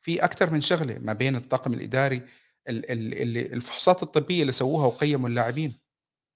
[0.00, 2.22] في أكتر من شغلة ما بين الطاقم الإداري
[2.68, 5.80] الفحوصات الطبية اللي سووها وقيّموا اللاعبين،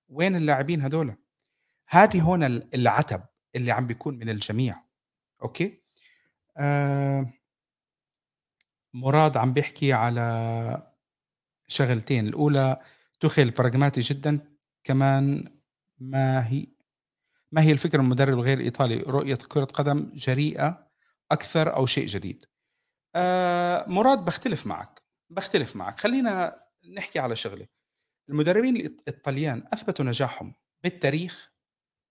[0.09, 1.15] وين اللاعبين هدول؟
[1.89, 3.23] هذه هون ال العتب
[3.55, 4.85] اللي عم بيكون من الجميع،
[5.43, 5.83] أوكي؟
[6.57, 7.27] آآ
[8.95, 10.93] مراد عم بيحكي على
[11.69, 12.81] شغلتين، الأولى
[13.21, 14.41] تُخِل براغماتي جدًا،
[14.85, 15.45] كمان
[16.01, 16.67] ما هي
[17.53, 20.89] ما هي الفكرة المدرب الغير إيطالي رؤية كرة قدم جريئة
[21.33, 22.47] أكثر أو شيء جديد؟
[23.17, 26.61] آآ مراد باختلف معك، باختلف معك، خلّينا
[26.97, 27.69] نحكي على شغلة،
[28.31, 31.53] المدربين الطليان أثبتوا نجاحهم بالتاريخ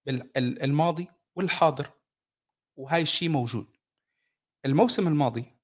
[0.07, 1.07] بال ال الماضي
[1.37, 1.91] والحاضر،
[2.77, 3.67] وهاي الشي موجود.
[4.65, 5.56] الموسم الماضي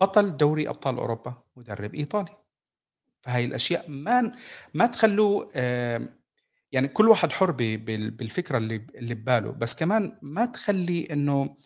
[0.00, 2.36] بطل دوري أبطال أوروبا مدرب إيطالي،
[3.22, 4.32] فهاي الأشياء ما
[4.74, 5.50] ما تخلّوه
[6.72, 11.56] يعني كل واحد حُر ب بال بالفكرة اللي اللي بباله، بس كمان ما تخلّي إنه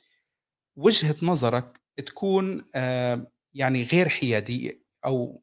[0.76, 2.64] وجهة نظرك تكون
[3.54, 5.42] يعني غير حيادية أو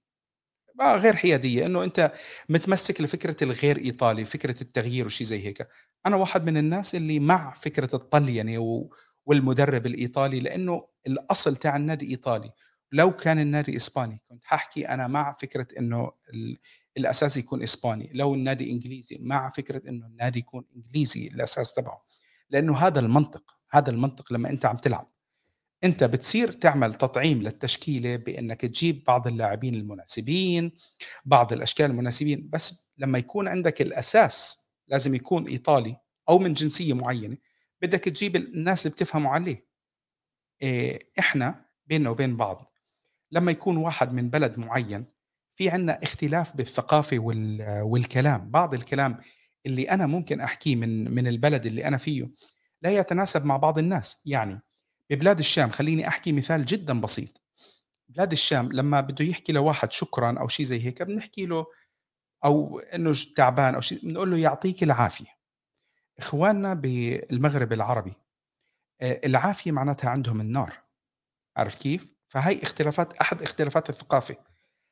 [0.81, 2.11] آه، غير حيادية، إنه أنت
[2.49, 5.67] متمسك لفكرة الغير إيطالي، فكرة التغيير وشي زي هيك.
[6.05, 8.89] أنا واحد من الناس اللي مع فكرة الطلينة و
[9.25, 12.51] والمدرب الإيطالي، لإنه الأصل تاع النادي إيطالي،
[12.91, 16.57] لو كان النادي إسباني كنت حاحكي أنا مع فكرة إنه ال
[16.97, 22.05] الأساس يكون إسباني، لو النادي إنجليزي مع فكرة إنه النادي يكون إنجليزي الأساس تبعه،
[22.49, 25.11] لإنه هذا المنطق، هذا المنطق لمّا أنت عم تلعب.
[25.83, 30.71] أنت بتصير تعمل تطعيم للتشكيلة بإنك تجيب بعض اللاعبين المناسبين،
[31.25, 35.97] بعض الأشكال المناسبين، بس لمّا يكون عندك الأساس لازم يكون إيطالي
[36.29, 37.37] أو من جنسية معيّنة،
[37.81, 39.67] بدك تجيب الناس اللي بتفهموا عليه.
[40.63, 42.66] آآ إحنا بيننا وبين بعض
[43.31, 45.05] لمّا يكون واحد من بلد معيّن،
[45.55, 49.17] في عندنا اختلاف بالثقافة وال والكلام، بعض الكلام
[49.65, 52.29] اللي أنا ممكن أحكيه من من البلد اللي أنا فيه،
[52.81, 54.59] لا يتناسب مع بعض الناس، يعني
[55.09, 57.41] ببلاد الشام خلّيني أحكي مثال جدًا بسيط،
[58.09, 61.65] بلاد الشام لمّا بده يحكي لواحد شكرًا أو شي زي هيك بنحكي له
[62.45, 65.27] أو إنه ج تعبان أو شي بنقول له يعطيك العافية.
[66.19, 68.13] إخواننا بالمغرب العربي
[69.01, 70.73] آآ العافية معناتها عندهم النار،
[71.57, 74.35] عرفت كيف؟ فهي اختلافات أحد اختلافات الثقافة.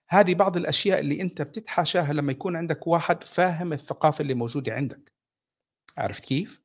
[0.09, 5.13] هذه بعض الأشياء اللي أنت بتتحاشاها لمّا يكون عندك واحد فاهم الثقافة اللي موجودة عندك،
[5.97, 6.61] عرفت كيف؟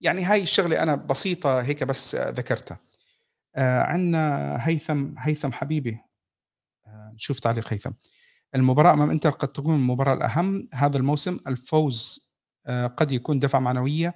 [0.00, 2.78] يعني هاي الشغلة أنا بسيطة هيك بس ذكرتها.
[3.56, 5.98] آآ عندنا هيثم هيثم حبيبي
[6.86, 7.90] آآ نشوف تعليق هيثم.
[8.54, 12.30] المباراة أمام إنتر قد تكون المباراة الأهم هذا الموسم، الفوز
[12.66, 14.14] آآ قد يكون دفعة معنوية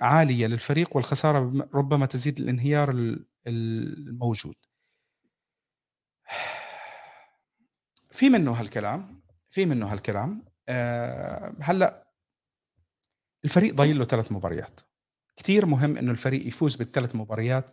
[0.00, 4.54] عالية للفريق والخسارة ربما تزيد الانهيار ال الموجود.
[8.10, 10.44] في منّه هالكلام، في منّه هالكلام.
[10.68, 12.04] آآ هلأ
[13.44, 14.80] الفريق ضايل له 3 مباريات.
[15.36, 17.70] كتير مهم إنه الفريق يفوز بال3 مباريات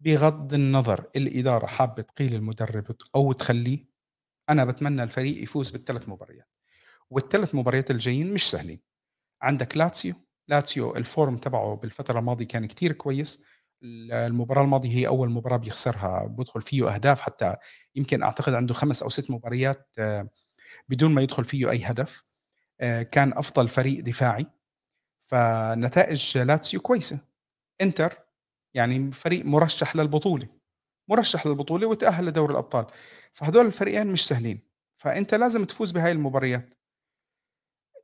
[0.00, 3.86] بغض النظر الإدارة حابة تقيل المدرب أو تخلّيه،
[4.50, 6.48] أنا باتمنى الفريق يفوز بال3 مباريات،
[7.10, 8.80] وال3 مباريات الجايين مش سهلين.
[9.42, 10.14] عندك لاتسيو،
[10.48, 13.44] لاتسيو ال form تبعه بالفترة الماضية كان كتير كويس،
[13.82, 17.56] ال المباراة الماضية هي أول مباراة بيخسرها بيدخل فيه أهداف حتى
[17.96, 19.96] يمكن أعتقد عنده 5 أو 6 مباريات
[20.88, 22.24] بدون ما يدخل فيه أي هدف.
[22.80, 24.46] آآ كان أفضل فريق دفاعي،
[25.24, 27.20] فنتائج لاتسيو كويسة.
[27.80, 28.18] إنتر
[28.74, 30.48] يعني فريق مرشح للبطولة،
[31.08, 32.86] مرشح للبطولة وتأهل لدوري الأبطال،
[33.32, 34.62] فهدول الفريقين مش سهلين،
[34.94, 36.74] فأنت لازم تفوز بهاي المباريات.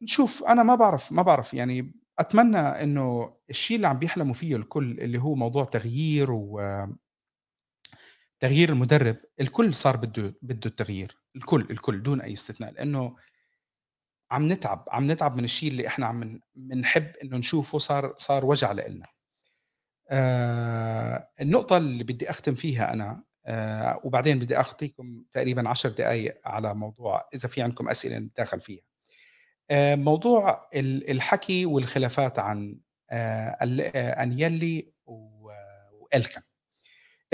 [0.02, 5.00] نشوف أنا ما باعرف ما باعرف يعني أتمنى إنه الشيء اللي عم بيحلموا فيه الكل
[5.00, 6.60] اللي هو موضوع تغيير و
[8.40, 13.16] تغيير المدرب، الكل صار بده بده التغيير، الكل، الكل دون أي استثناء، لإنه
[14.30, 18.72] عم نتعب، عم نتعب من الشيء اللي إحنا عم بنحب إنه نشوفه صار صار وجع
[18.72, 19.06] لإلنا.
[20.10, 26.74] آآ النقطة اللي بدي أختم فيها أنا آآ وبعدين بدي أعطيكم تقريبًا 10 دقايق على
[26.74, 28.82] موضوع إذا في عندكم أسئلة نتداخل فيها.
[29.70, 32.78] آآ موضوع ال الحكي والخلافات عن
[33.10, 35.50] آآ ال أنيلي و
[35.92, 36.42] وإلكان.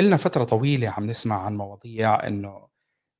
[0.01, 2.69] إلنا فترة طويلة عم نسمع عن مواضيع إنه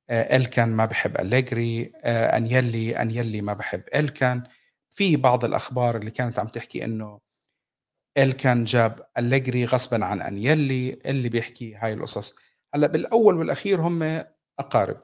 [0.09, 4.43] آآ إلكان ما بيحب أليجري، أنيلي أنيلي ما بيحب إلكان.
[4.89, 7.19] في بعض الأخبار اللي كانت عم تحكي إنه
[8.17, 12.39] إلكان جاب أليجري غصبًا عن أنيلي، اللي بيحكي هاي القصص.
[12.75, 14.23] هلأ بالأول والأخير هم
[14.59, 15.03] أقارب،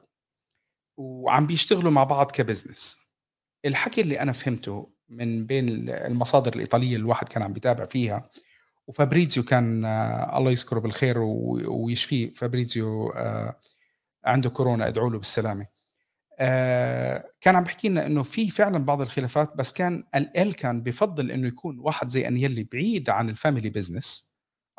[0.98, 3.01] وعم بيشتغلوا مع بعض كbusiness.
[3.66, 8.30] الحكي اللي أنا فهمته من بين ال المصادر الإيطالية اللي الواحد كان عم بيتابع فيها،
[8.88, 9.84] وفابريزيو كان
[10.36, 13.60] الله يذكره بالخير ويشفيه، فابريزيو آآ
[14.24, 15.66] عنده كورونا ادعوا له بالسلامة.
[16.40, 21.30] آآ كان عم بيحكي لنا إنه في فعلًا بعض الخلافات، بس كان ال إلكان بيفضّل
[21.30, 24.24] إنه يكون واحد زي أنيلي بعيد عن ال family business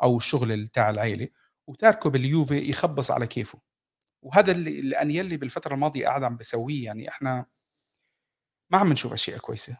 [0.02, 1.28] أو الشغل ال تاع العيلة،
[1.68, 3.60] وتاركه باليوفي يخبّص على كيفه.
[4.22, 7.46] وهذا اللي أنيلي بالفترة الماضية قاعد عم بيسويه، يعني إحنا
[8.70, 9.76] ما عم نشوف أشياء كويسة،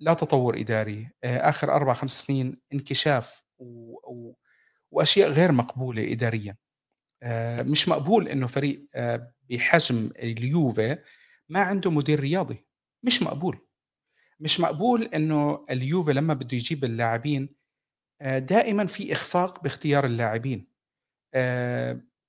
[0.00, 4.34] لا تطوّر إداري، آآ آخر 4، 5 سنين انكشاف و و
[4.92, 6.56] وأشياء غير مقبولة إداريًا.
[7.24, 10.98] آآ مش مقبول إنه فريق آآ بحجم اليوفي
[11.50, 12.66] ما عنده مدير رياضي،
[13.04, 13.58] مش مقبول.
[14.40, 17.56] مش مقبول إنه اليوفي لمّا بده يجيب اللاعبين
[18.22, 20.68] دائمًا في إخفاق باختيار اللاعبين.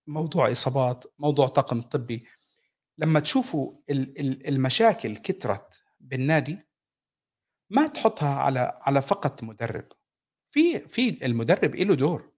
[0.07, 2.25] موضوع إصابات، موضوع طاقم طبي.
[2.99, 6.59] لمّا تشوفوا ال ال المشاكل كترت بالنادي
[7.71, 9.87] ما تحطها على على فقط مدرب،
[10.51, 12.31] في في المدرب إله دور،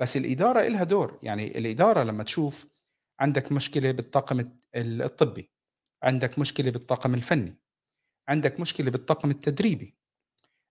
[0.00, 2.66] بس الإدارة إلها دور، يعني الإدارة لمّا تشوف
[3.20, 5.50] عندك مشكلة بالطاقم الطبي،
[6.02, 7.56] عندك مشكلة بالطاقم الفني،
[8.28, 9.96] عندك مشكلة بالطاقم التدريبي،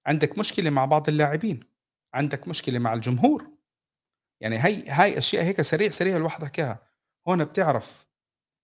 [0.07, 1.59] عندك مشكلة مع بعض اللاعبين،
[2.13, 3.51] عندك مشكلة مع الجمهور،
[4.41, 6.88] يعني هي هاي أشياء هيك سريع، سريع الواحد حكاها،
[7.27, 8.07] هون بتعرف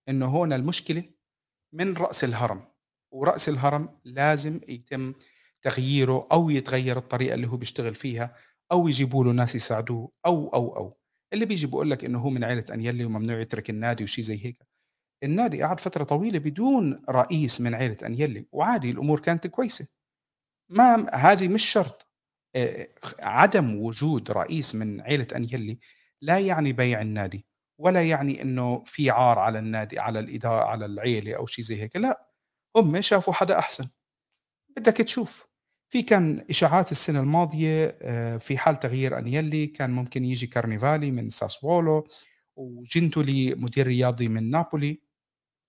[0.08, 1.04] إنه هون المشكلة
[1.74, 2.69] من رأس الهرم،
[3.12, 5.14] ورأس الهرم لازم يتم
[5.62, 8.34] تغييره أو يتغيّر الطريقة اللي هو بيشتغل فيها
[8.72, 10.98] أو يجيبوا له ناس يساعدوه أو، أو، أو.
[11.32, 14.66] اللي بييجي بيقول لك إنه هو من عيلة أنيلّي وممنوع يترك النادي وشي زي هيك.
[15.24, 19.88] النادي قعد فترة طويلة بدون رئيس من عيلة أنيلّي وعادي الأمور كانت كويسة.
[20.70, 22.08] ما هذه مش شرط.
[22.56, 22.88] آآ
[23.20, 25.78] عدم وجود رئيس من عيلة أنيلّي
[26.22, 27.46] لا يعني بيع النادي
[27.80, 31.96] ولا يعني إنه في عار على النادي على الإدارة على العيلة أو شي زي هيك،
[31.96, 32.29] لأ.
[32.76, 33.88] هم شافوا حدا أحسن.
[34.76, 35.50] بدك تشوف.
[35.92, 41.28] في كان إشاعات السنة الماضية آآ في حال تغيير أنيلّي كان ممكن ييجي كارنيفالي من
[41.28, 42.08] ساسولو
[42.56, 45.02] وجينتولي مدير رياضي من نابولي،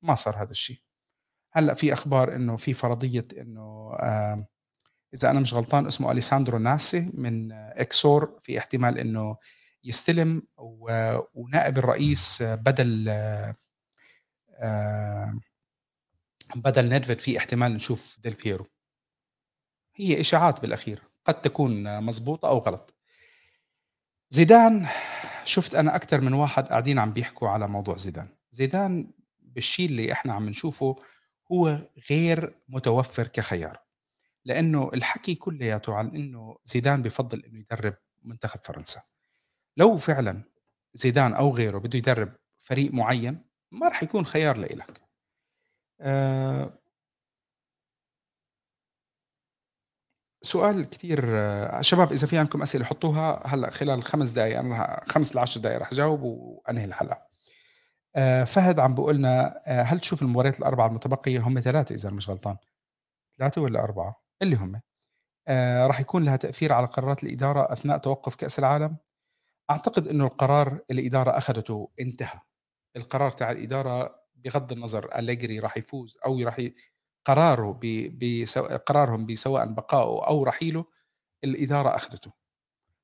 [0.02, 0.78] ما صار هذا الشيء.
[1.54, 4.46] هلأ في أخبار إنه في فرضية إنه آآ
[5.14, 9.38] إذا أنا مش غلطان اسمه أليساندرو ناسي من إكسور في احتمال إنه
[9.84, 10.44] يستلم
[11.34, 13.54] ونائب الرئيس بدل آآ
[16.56, 18.66] بدل نيدفيد في احتمال نشوف ديل بيرو.
[19.96, 22.94] هي إشاعات بالأخير، قد تكون مضبوطة أو غلط.
[24.30, 24.88] زيدان
[25.46, 28.28] شُفت أنا أكتر من واحد قاعدين عم بيحكوا على موضوع زيدان.
[28.52, 30.96] زيدان بالشي اللي إحنا عم نشوفه
[31.52, 31.80] هو
[32.10, 33.80] غير متوفّر كخيار،
[34.46, 39.02] لإنه الحكي كلّياته عن إنه زيدان بيفضّل إنه يدرّب منتخب فرنسا.
[39.78, 40.44] لو فعلًا
[40.94, 43.40] زيدان أو غيره بده يدرّب فريق معيّن،
[43.72, 45.02] ما راح يكون خيار لإلك.
[46.02, 46.72] آآ
[50.44, 51.22] سؤال كتير
[51.82, 55.94] شباب إذا في عندكم أسئلة حطوها هلأ خلال 5 دقايق أنا 5 ل10 دقايق رح
[55.94, 57.22] جاوب وأنهي الحلقة.
[58.16, 62.30] آآ فهد عم بيقول لنا هل تشوف المباريات الأربعة المتبقية هم 3 إذا أنا مش
[62.30, 62.58] غلطان،
[63.40, 64.82] 3 والّا 4 اللي هم
[65.88, 68.98] راح يكون لها تأثير على قرارات الإدارة أثناء توقف كأس العالم؟
[69.72, 72.40] أعتقد إنه القرار الإدارة أخدته انتهى.
[72.98, 76.74] القرار تاع الإدارة بغض النظر أليجري راح يفوز أو راح ي
[77.26, 77.80] قراره
[78.22, 80.86] بسو قرارهم بسواء بقائه أو رحيله
[81.44, 82.32] الإدارة أخدته.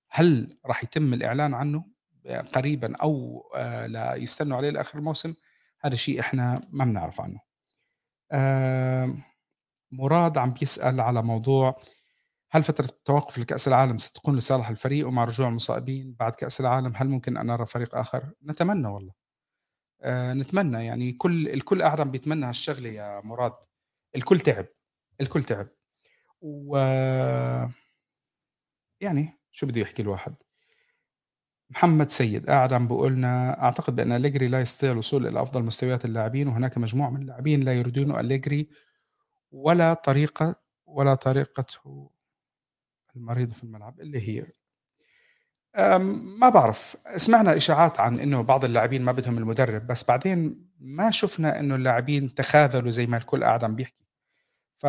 [0.10, 1.86] هل راح يتم الإعلان عنه
[2.54, 5.34] قريبًا أو آآ ليستنوا عليه لآخر الموسم؟
[5.82, 7.40] هذا شيء إحنا ما بنعرف عنه.
[9.92, 11.82] مراد عم بيسأل على موضوع
[12.52, 17.10] هل فترة التوقف لكأس العالم ستكون لصالح الفريق ومع رجوع المصابين بعد كأس العالم هل
[17.10, 19.27] ممكن أن نرى فريق آخر؟ نتمنى والله.
[20.02, 23.54] آآ نتمنى يعني كل الكل قاعد عم بيتمنى هالشغلة يا مراد.
[24.16, 24.66] الكل تعب،
[25.22, 25.68] الكل تعب.
[26.42, 26.78] و
[29.02, 30.36] يعني شو بده يحكي الواحد؟
[31.70, 36.06] محمد سيد قاعد عم بيقول لنا أعتقد بأن أليجري لا يستطيع الوصول إلى أفضل مستويات
[36.06, 38.70] اللاعبين وهناك مجموعة من اللاعبين لا يريدون أليجري
[39.52, 42.12] ولا طريقة ولا طريقته
[43.16, 44.46] المريضة في الملعب اللي هي
[46.40, 51.60] ما بعرف، سمعنا إشاعات عن إنه بعض اللاعبين ما بدهم المدرب، بس بعدين ما شُفنا
[51.60, 54.06] إنه اللاعبين تخاذلوا زي ما الكل قاعد عم بيحكي.
[54.78, 54.88] ف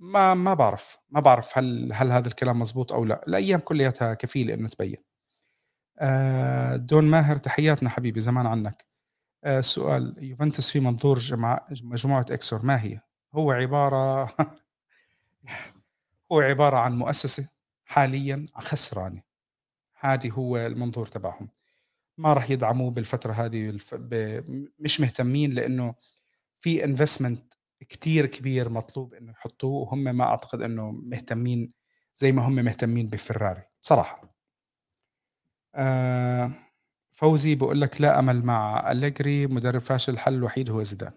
[0.00, 4.54] ما ما بعرف، ما بعرف هل هل هذا الكلام مضبوط أو لأ، الأيام كلّياتها كفيلة
[4.54, 4.96] إنه تبيّن.
[6.00, 8.84] آآ دون ماهر تحياتنا حبيبي زمان عنّك.
[9.44, 13.00] آآ سؤال يوفنتوس في منظور جمع مجموعة إكسور ما هي؟
[13.34, 14.26] هو عبارة
[16.32, 17.48] هو عبارة عن مؤسسة
[17.84, 19.25] حاليًا خسرانة.
[20.00, 21.48] هذه هو المنظور تبعهم.
[22.18, 23.78] ما راح يدعموه بالفترة هذه
[24.78, 25.94] مش مهتمين لإنه
[26.60, 27.56] في investment
[27.88, 31.72] كتير كبير مطلوب إنه يحطوه وهم ما أعتقد إنه مهتمين
[32.14, 34.36] زي ما هم مهتمين بفراري بصراحة.
[35.74, 36.52] آآ
[37.12, 41.12] فوزي بيقول لك لا أمل مع أليجري مدرب فاشل الحل الوحيد هو زيدان.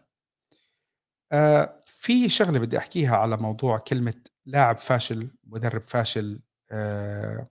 [1.31, 4.13] آآ في شغلة بدي أحكيها على موضوع كلمة
[4.45, 6.39] لاعب فاشل، مدرب فاشل
[6.71, 7.47] آآ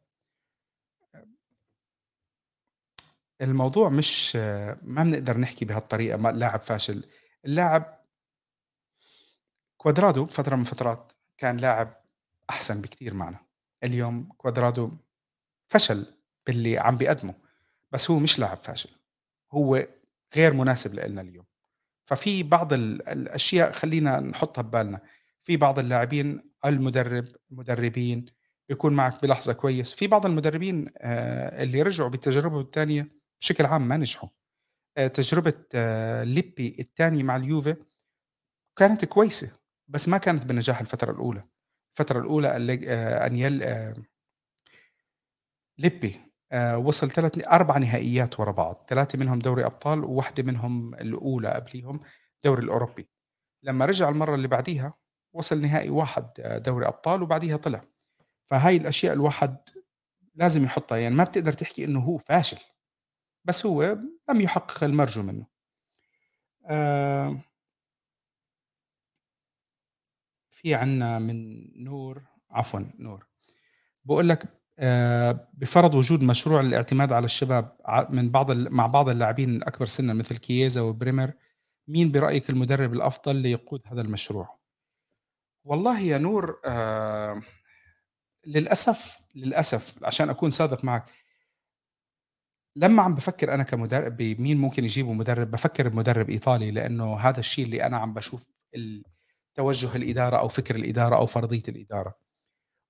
[3.42, 4.36] الموضوع مش
[4.82, 7.04] ما بنقدر نحكي بهالطريقة ما لاعب فاشل،
[7.44, 7.98] اللاعب
[9.76, 11.96] كوادرادو بفترة من الفترات كان لاعب
[12.50, 13.38] أحسن بكتير معنا،
[13.84, 14.90] اليوم كوادرادو
[15.68, 16.06] فشل
[16.46, 17.34] باللي عم بيقدمه،
[17.92, 18.90] بس هو مش لاعب فاشل،
[19.52, 19.86] هو
[20.36, 21.44] غير مناسب لإلنا اليوم،
[22.04, 25.00] ففي بعض ال الأشياء خلّينا نحطها ببالنا،
[25.42, 28.26] في بعض اللاعبين المدرب المدربين
[28.68, 33.96] بيكون معك بلحظة كويس، في بعض المدربين آآ اللي رجعوا بالتجربة التانية بشكل عام ما
[33.96, 34.28] نجحوا.
[34.98, 37.76] آآ تجربة آه، ليبي التانية مع اليوفي
[38.78, 39.52] كانت كويسة،
[39.88, 41.44] بس ما كانت بنجاح الفترة الأولى.
[41.92, 42.48] الفترة الأولى
[42.88, 43.62] آآ أنيل
[45.78, 46.20] ليبي
[46.76, 52.00] وصل 3 4 نهائيات ورا بعض، 3 منهم دوري أبطال وواحدة منهم الأولى قبليهم
[52.36, 53.08] الدوري الأوروبي.
[53.64, 54.94] لمّا رجع المرّة اللي بعديها
[55.34, 56.30] وصل نهائي واحد
[56.66, 57.80] دوري أبطال وبعديها طلع،
[58.50, 59.56] فهاي الأشياء الواحد
[60.34, 62.58] لازم يحطها، يعني ما بتقدر تحكي إنه هو فاشل،
[63.44, 63.98] بس هو
[64.30, 65.46] لم يحقق المرجو منه.
[66.66, 67.38] آآ
[70.50, 73.26] في عندنا من نور عفوًا نور،
[74.04, 74.42] بيقول لك
[74.78, 77.76] آآ بفرض وجود مشروع للاعتماد على الشباب
[78.10, 81.32] من بعض مع بعض اللاعبين الأكبر سنًا مثل كييزا وبريمر،
[81.88, 84.58] مين برأيك المدرب الأفضل ليقود هذا المشروع؟
[85.64, 87.42] والله يا نور آآ
[88.46, 91.04] للأسف، للأسف عشان أكون صادق معك
[92.78, 97.64] لمّا عم بافكّر أنا كمدرب بمين ممكن يجيبوا مدرب، بافكّر بمدرب إيطالي، لإنه هذا الشيء
[97.64, 99.04] اللي أنا عم باشوف ال
[99.54, 102.14] توجه الإدارة أو فكر الإدارة أو فرضية الإدارة.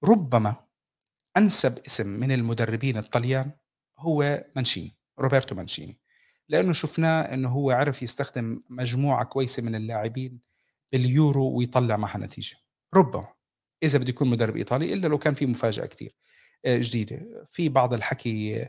[0.04, 0.56] ربما
[1.36, 3.52] أنسب اسم من المدربين الطليان
[3.98, 6.00] هو مانشيني، روبرتو مانشيني،
[6.48, 10.40] لإنه شُفناه إنه هو عرف يستخدم مجموعة كويسة من اللاعبين
[10.92, 12.56] باليورو ويطلّع معها نتيجة،
[12.94, 13.28] ربما،
[13.82, 16.16] إذا بده يكون مدرب إيطالي إلا لو كان في مفاجأة كتير
[16.66, 17.46] آآ جديدة.
[17.50, 18.66] في بعض الحكي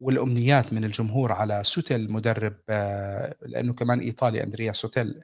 [0.00, 5.20] والأمنيات من الجمهور على سوتيل مدرب آه، لأنه كمان إيطالي أندريا سوتيل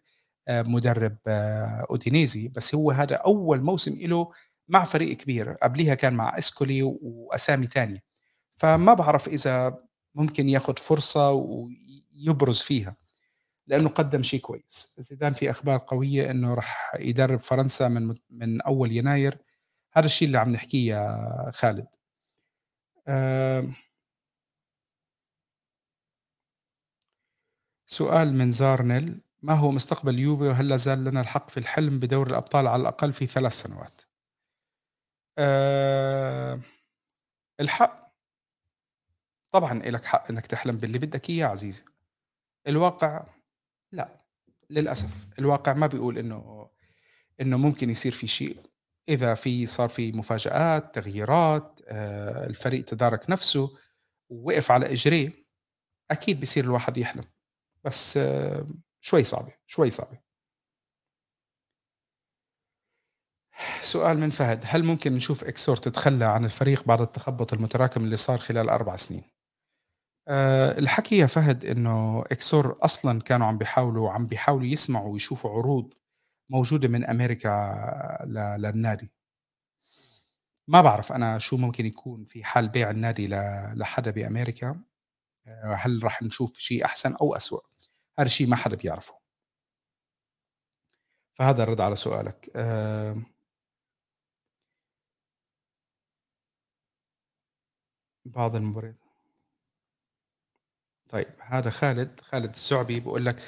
[0.48, 2.48] آه، مدرب آه، أودينيزي.
[2.48, 4.32] بس هو هذا أول موسم له
[4.68, 5.52] مع فريق كبير.
[5.52, 8.02] قبليها كان مع إسكولي وأسامي تانية
[8.56, 9.78] فما بعرف إذا
[10.14, 12.96] ممكن ياخذ فرصة ويبرز فيها
[13.66, 14.96] لأنه قدم شيء كويس.
[14.98, 19.38] زيدان في أخبار قوية أنه راح يدرب فرنسا من من أول يناير.
[19.92, 21.86] هذا الشيء اللي عم نحكيه يا خالد.
[23.08, 23.68] أه
[27.86, 32.26] سؤال من زارنيل ما هو مستقبل يوفي وهل لا زال لنا الحق في الحلم بدور
[32.26, 34.00] الأبطال على الأقل في ثلاث سنوات؟
[35.38, 36.60] أه
[37.60, 38.12] الحق
[39.52, 41.84] طبعا لك حق إنك تحلم باللي بدك إياه عزيزي.
[42.66, 43.24] الواقع
[43.92, 44.08] لا
[44.70, 45.08] للأسف.
[45.38, 46.70] الواقع ما بيقول إنه
[47.40, 48.60] إنه ممكن يصير في شيء.
[49.08, 53.76] إذا في صار في مفاجآت تغييرات أه الفريق تدارك نفسه
[54.28, 55.32] ووقف على إجريه
[56.10, 57.24] أكيد بيصير الواحد يحلم.
[57.86, 58.18] بس
[59.00, 60.18] شوي صعبة شوي صعبة.
[63.82, 68.38] سؤال من فهد هل ممكن نشوف إكسور تتخلى عن الفريق بعد التخبط المتراكم اللي صار
[68.38, 69.22] خلال أربع سنين؟
[70.28, 75.94] أه الحكي يا فهد إنه إكسور أصلا كانوا عم بيحاولوا عم بيحاولوا يسمعوا ويشوفوا عروض
[76.50, 77.50] موجودة من أمريكا
[78.58, 79.10] للنادي.
[80.68, 83.28] ما بعرف أنا شو ممكن يكون في حال بيع النادي
[83.74, 84.82] لحدا بأمريكا.
[85.46, 87.64] آه، هل راح نشوف شيء أحسن أو اسوء
[88.18, 89.14] هذا الشيء ما حدا بيعرفه.
[91.34, 92.50] فهذا الرد على سؤالك.
[98.24, 98.96] بعض المباريات
[101.08, 103.42] طيب هذا خالد خالد السعبي بقول لك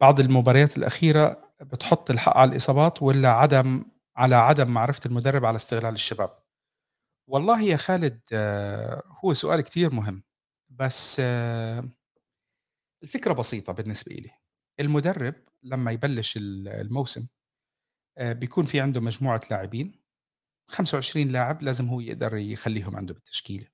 [0.00, 3.84] بعض المباريات الأخيرة بتحط الحق على الإصابات ولا عدم
[4.16, 6.38] على عدم معرفة المدرب على استغلال الشباب.
[7.28, 10.22] والله يا خالد آه، هو سؤال كتير مهم.
[10.70, 11.22] بس
[13.02, 14.30] الفكرة بسيطة بالنسبة لي
[14.80, 17.28] المدرب لما يبلش الموسم
[18.18, 20.08] آه، بيكون في عنده مجموعة لاعبين
[20.68, 23.66] 25 لاعب لازم هو يقدر يخليهم عنده بالتشكيلة.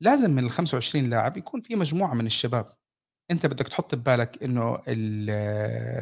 [0.00, 2.72] لازم من ال 25 لاعب يكون في مجموعة من الشباب.
[3.30, 4.76] أنت بدك تحط ببالك إنه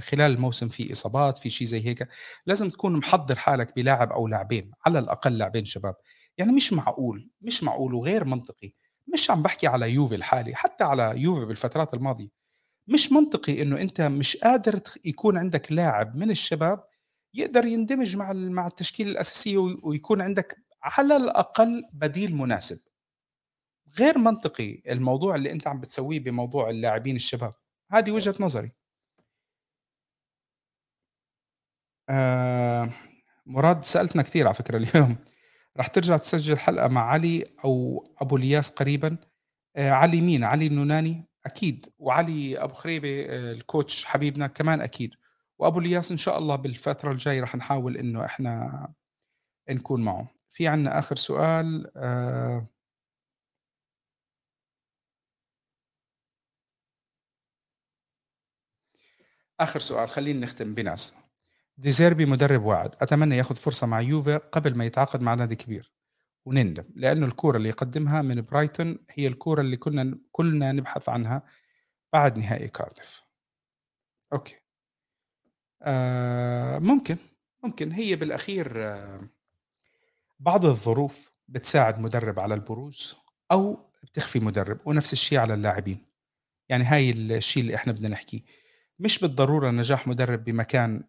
[0.00, 2.08] خلال الموسم في إصابات في شيء زي هيك.
[2.46, 5.94] لازم تكون محضر حالك بلاعب أو لاعبين على الأقل لاعبين شباب.
[6.38, 8.72] يعني مش معقول مش معقول وغير منطقي.
[9.12, 12.28] مش عم بحكي على يوفي الحالي حتى على يوفي بالفترات الماضية.
[12.88, 16.84] مش منطقي إنه أنت مش قادر يكون عندك لاعب من الشباب
[17.34, 22.78] يقدر يندمج مع مع التشكيلة الأساسية ويكون عندك على الأقل بديل مناسب.
[23.98, 27.54] غير منطقي الموضوع اللي أنت عم بتسويه بموضوع اللاعبين الشباب.
[27.92, 28.72] هذه وجهة نظري.
[32.08, 32.90] آه
[33.46, 35.16] مراد سألتنا كثير على فكرة اليوم.
[35.78, 39.16] رح ترجع تسجل حلقة مع علي أو أبو الياس قريبا.
[39.76, 41.92] آه علي مين؟ علي النوناني؟ أكيد.
[41.98, 45.14] وعلي أبو خريبة آه الكوتش حبيبنا كمان أكيد.
[45.58, 48.88] وأبو الياس إن شاء الله بالفترة الجاية رح نحاول إنه إحنا
[49.70, 50.28] نكون معه.
[50.50, 52.66] في عنا آخر سؤال آه
[59.60, 60.08] آخر سؤال.
[60.10, 61.27] خلينا نختم بناس.
[61.78, 62.94] ديزيربي مدرب واعد.
[63.00, 65.92] أتمنى ياخذ فرصة مع يوفي قبل ما يتعاقد مع نادي كبير.
[66.44, 71.42] ونندم لأنه الكورة اللي يقدمها من برايتون هي الكورة اللي كنا كلنا نبحث عنها
[72.12, 73.22] بعد نهائي كارديف.
[74.32, 74.56] okay.
[75.82, 77.16] آه ممكن
[77.64, 77.92] ممكن.
[77.92, 79.28] هي بالأخير آه
[80.40, 83.16] بعض الظروف بتساعد مدرب على البروز
[83.52, 86.06] أو بتخفي مدرب ونفس الشيء على اللاعبين.
[86.68, 88.40] يعني هاي الشيء اللي إحنا بدنا نحكيه.
[88.98, 91.04] مش بالضرورة نجاح مدرب بمكان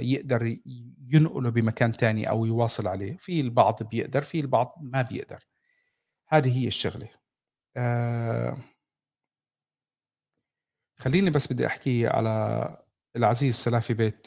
[0.00, 0.62] يقدر ي
[1.08, 5.44] ينقله بمكان تاني أو يواصل عليه، في البعض بيقدر، في البعض ما بيقدر،
[6.28, 7.08] هذه هي الشغلة.
[7.76, 8.56] آآ
[10.98, 12.76] خلّيني بس بدي أحكي على
[13.16, 14.26] العزيز سلافي بيت،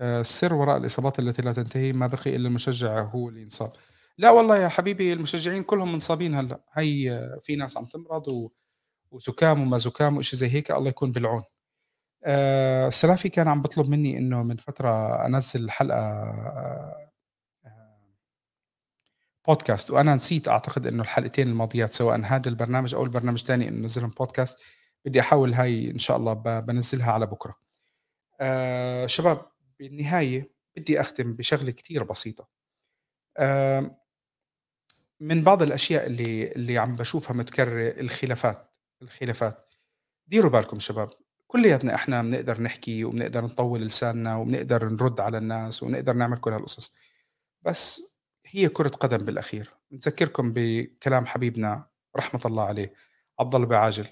[0.00, 3.72] آآ السر وراء الإصابات التي لا تنتهي ما بقي إلا المشجع هو اللي ينصاب.
[4.18, 8.50] لا والله يا حبيبي المشجعين كلهم منصابين هلأ، هي في ناس عم تمرض و
[9.12, 11.42] وزُكام وما زُكام وإشي زي هيك الله يكون بالعون.
[12.24, 17.08] آآ سلافي كان عم بيطلب منّي إنه من فترة أنزّل حلقة آآ
[19.48, 24.10] بودكاست وأنا نسيت أعتقد إنه الحلقتين الماضيات سواء هذا البرنامج أو البرنامج التاني إنه أنزّلهم
[24.10, 24.60] بودكاست،
[25.06, 27.56] بدي أحاول هاي إن شاء الله ب بانزّلها على بُكرة.
[28.40, 29.40] آآ شباب
[29.80, 32.48] بالنهاية بدي أختم بشغلة كتير بسيطة.
[33.38, 33.96] آمم
[35.20, 39.74] من بعض الأشياء اللي اللي عم باشوفها متكررة الخلافات، الخلافات.
[40.26, 41.10] ديروا بالكم شباب،
[41.52, 46.96] كلّياتنا إحنا بنقدر نحكي وبنقدر نطوّل لساننا وبنقدر نرُد على الناس ونقدر نعمل كل هالقصص،
[47.62, 48.02] بس
[48.46, 49.74] هي كرة قدم بالأخير.
[49.90, 51.86] بنذكّركم بكلام حبيبنا
[52.16, 52.94] رحمة الله عليه
[53.40, 54.06] عبد الله بعاجل.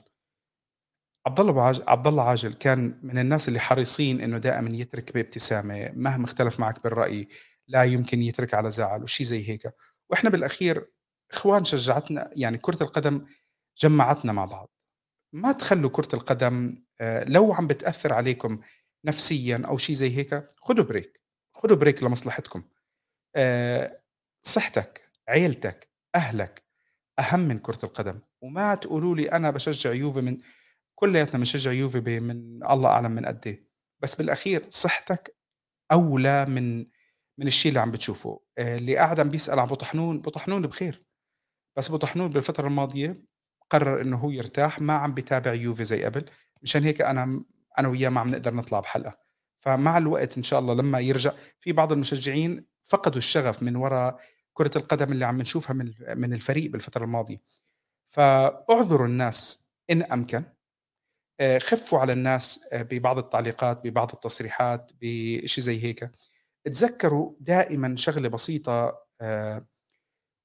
[1.26, 5.90] عبد الله بعاج عبد الله عاجل كان من الناس اللي حريصين إنه دائمًا يترك بابتسامة،
[5.94, 7.28] مهما اختلف معك بالرأي
[7.68, 9.74] لا يمكن يترك على زعل وشي زي هيك،
[10.10, 10.90] وإحنا بالأخير
[11.32, 13.26] إخوان شجّعتنا يعني كرة القدم
[13.78, 14.70] جمّعتنا مع بعض.
[15.34, 16.84] ما تخلّوا كرة القدم
[17.28, 18.60] لو عم بتأثّر عليكم
[19.04, 21.20] نفسيًا أو شي زي هيك، خُدوا break،
[21.52, 22.62] خُدوا break لمصلحتكم.
[23.36, 24.02] آآ
[24.42, 26.62] صحتك، عيلتك، أهلك،
[27.20, 30.38] أهم من كرة القدم، وما تقولوا لي أنا باشجّع يوفي من
[30.96, 33.68] كلّياتنا بنشجّع يوفي من الله أعلم من قد إيه،
[34.00, 35.36] بس بالأخير صحتك
[35.92, 36.78] أولى من
[37.38, 38.40] من الشي اللي عم بتشوفه.
[38.58, 41.04] آآ اللي قاعد عم بيسأل عن أبو طحنون، أبو طحنون بخير،
[41.78, 43.24] بس أبو طحنون بالفترة الماضية
[43.70, 46.24] قرر إنه هو يرتاح، ما عم بيتابع يوفي زي قبل،
[46.62, 47.44] مشان هيك أنا م
[47.78, 49.18] أنا وياه ما عم نقدر نطلع بحلقة.
[49.58, 54.20] فمع الوقت إن شاء الله لمّا يرجع في بعض المشجعين فقدوا الشغف من وراء
[54.54, 57.42] كرة القدم اللي عم نشوفها من من الفريق بالفترة الماضية.
[58.08, 60.44] فأعذروا الناس إن أمكن،
[61.40, 66.10] آآ خفّوا على الناس آآ ببعض التعليقات، ببعض التصريحات، بإشي زي هيك.
[66.68, 69.66] اتذكّروا دائمًا شغلة بسيطة آآ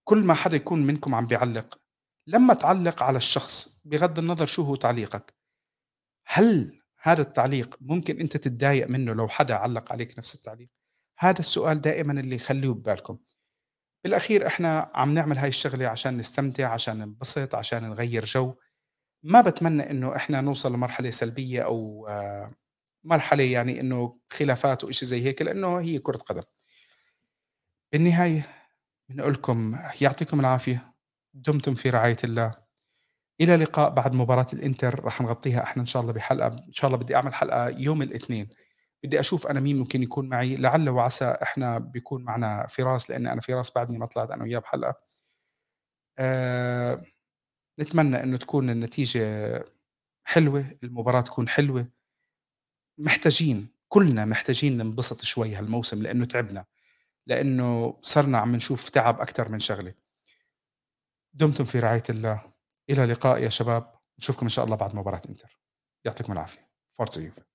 [0.05, 1.80] كل ما حدا يكون منكم عم بيعلّق،
[2.28, 5.34] لمّا تعلّق على الشخص بغض النظر شو هو تعليقك،
[6.28, 10.69] هل هذا التعليق ممكن أنت تتضايق منه لو حدا علّق عليك نفس التعليق؟
[11.19, 13.17] هذا السؤال دائمًا اللي خلّوه ببالكم.
[14.03, 18.55] بالأخير إحنا عم نعمل هاي الشغلة عشان نستمتع، عشان ننبسط، عشان نغيّر جو،
[19.23, 22.51] ما باتمنى إنه إحنا نوصل لمرحلة سلبية أو آه،
[23.03, 26.43] مرحلة يعني إنه خلافات وإشي زي هيك، لإنه هي كرة قدم.
[27.91, 28.47] بالنهاية
[29.09, 30.93] بنقول لكم يعطيكم العافية،
[31.34, 32.64] دمتم في رعاية الله.
[33.41, 36.97] إلى اللقاء بعد مباراة الإنتر راح نغطيها إحنا إن شاء الله بحلقة إن شاء الله
[36.97, 38.49] بدي أعمل حلقة يوم الاثنين،
[39.03, 43.41] بدي أشوف أنا مين ممكن يكون معي، لعل وعسى إحنا بيكون معنا فراس لإني أنا
[43.41, 44.95] فراس بعدني ما طلعت أنا وياه بحلقة.
[46.19, 47.03] آآ
[47.79, 49.65] نتمنى إنه تكون النتيجة
[50.23, 51.88] حلوة، المباراة تكون حلوة.
[52.97, 56.65] محتاجين، كلنا محتاجين ننبسط شوي هالموسم لإنه تعبنا،
[57.27, 59.93] لإنه صرنا عم نشوف تعب أكتر من شغلة.
[61.33, 62.54] دمتم في رعاية الله،
[62.89, 65.59] إلى اللقاء يا شباب، نشوفكم إن شاء الله بعد مباراة إنتر.
[66.05, 66.69] يعطيكم العافية.
[67.01, 67.54] Forza Juve.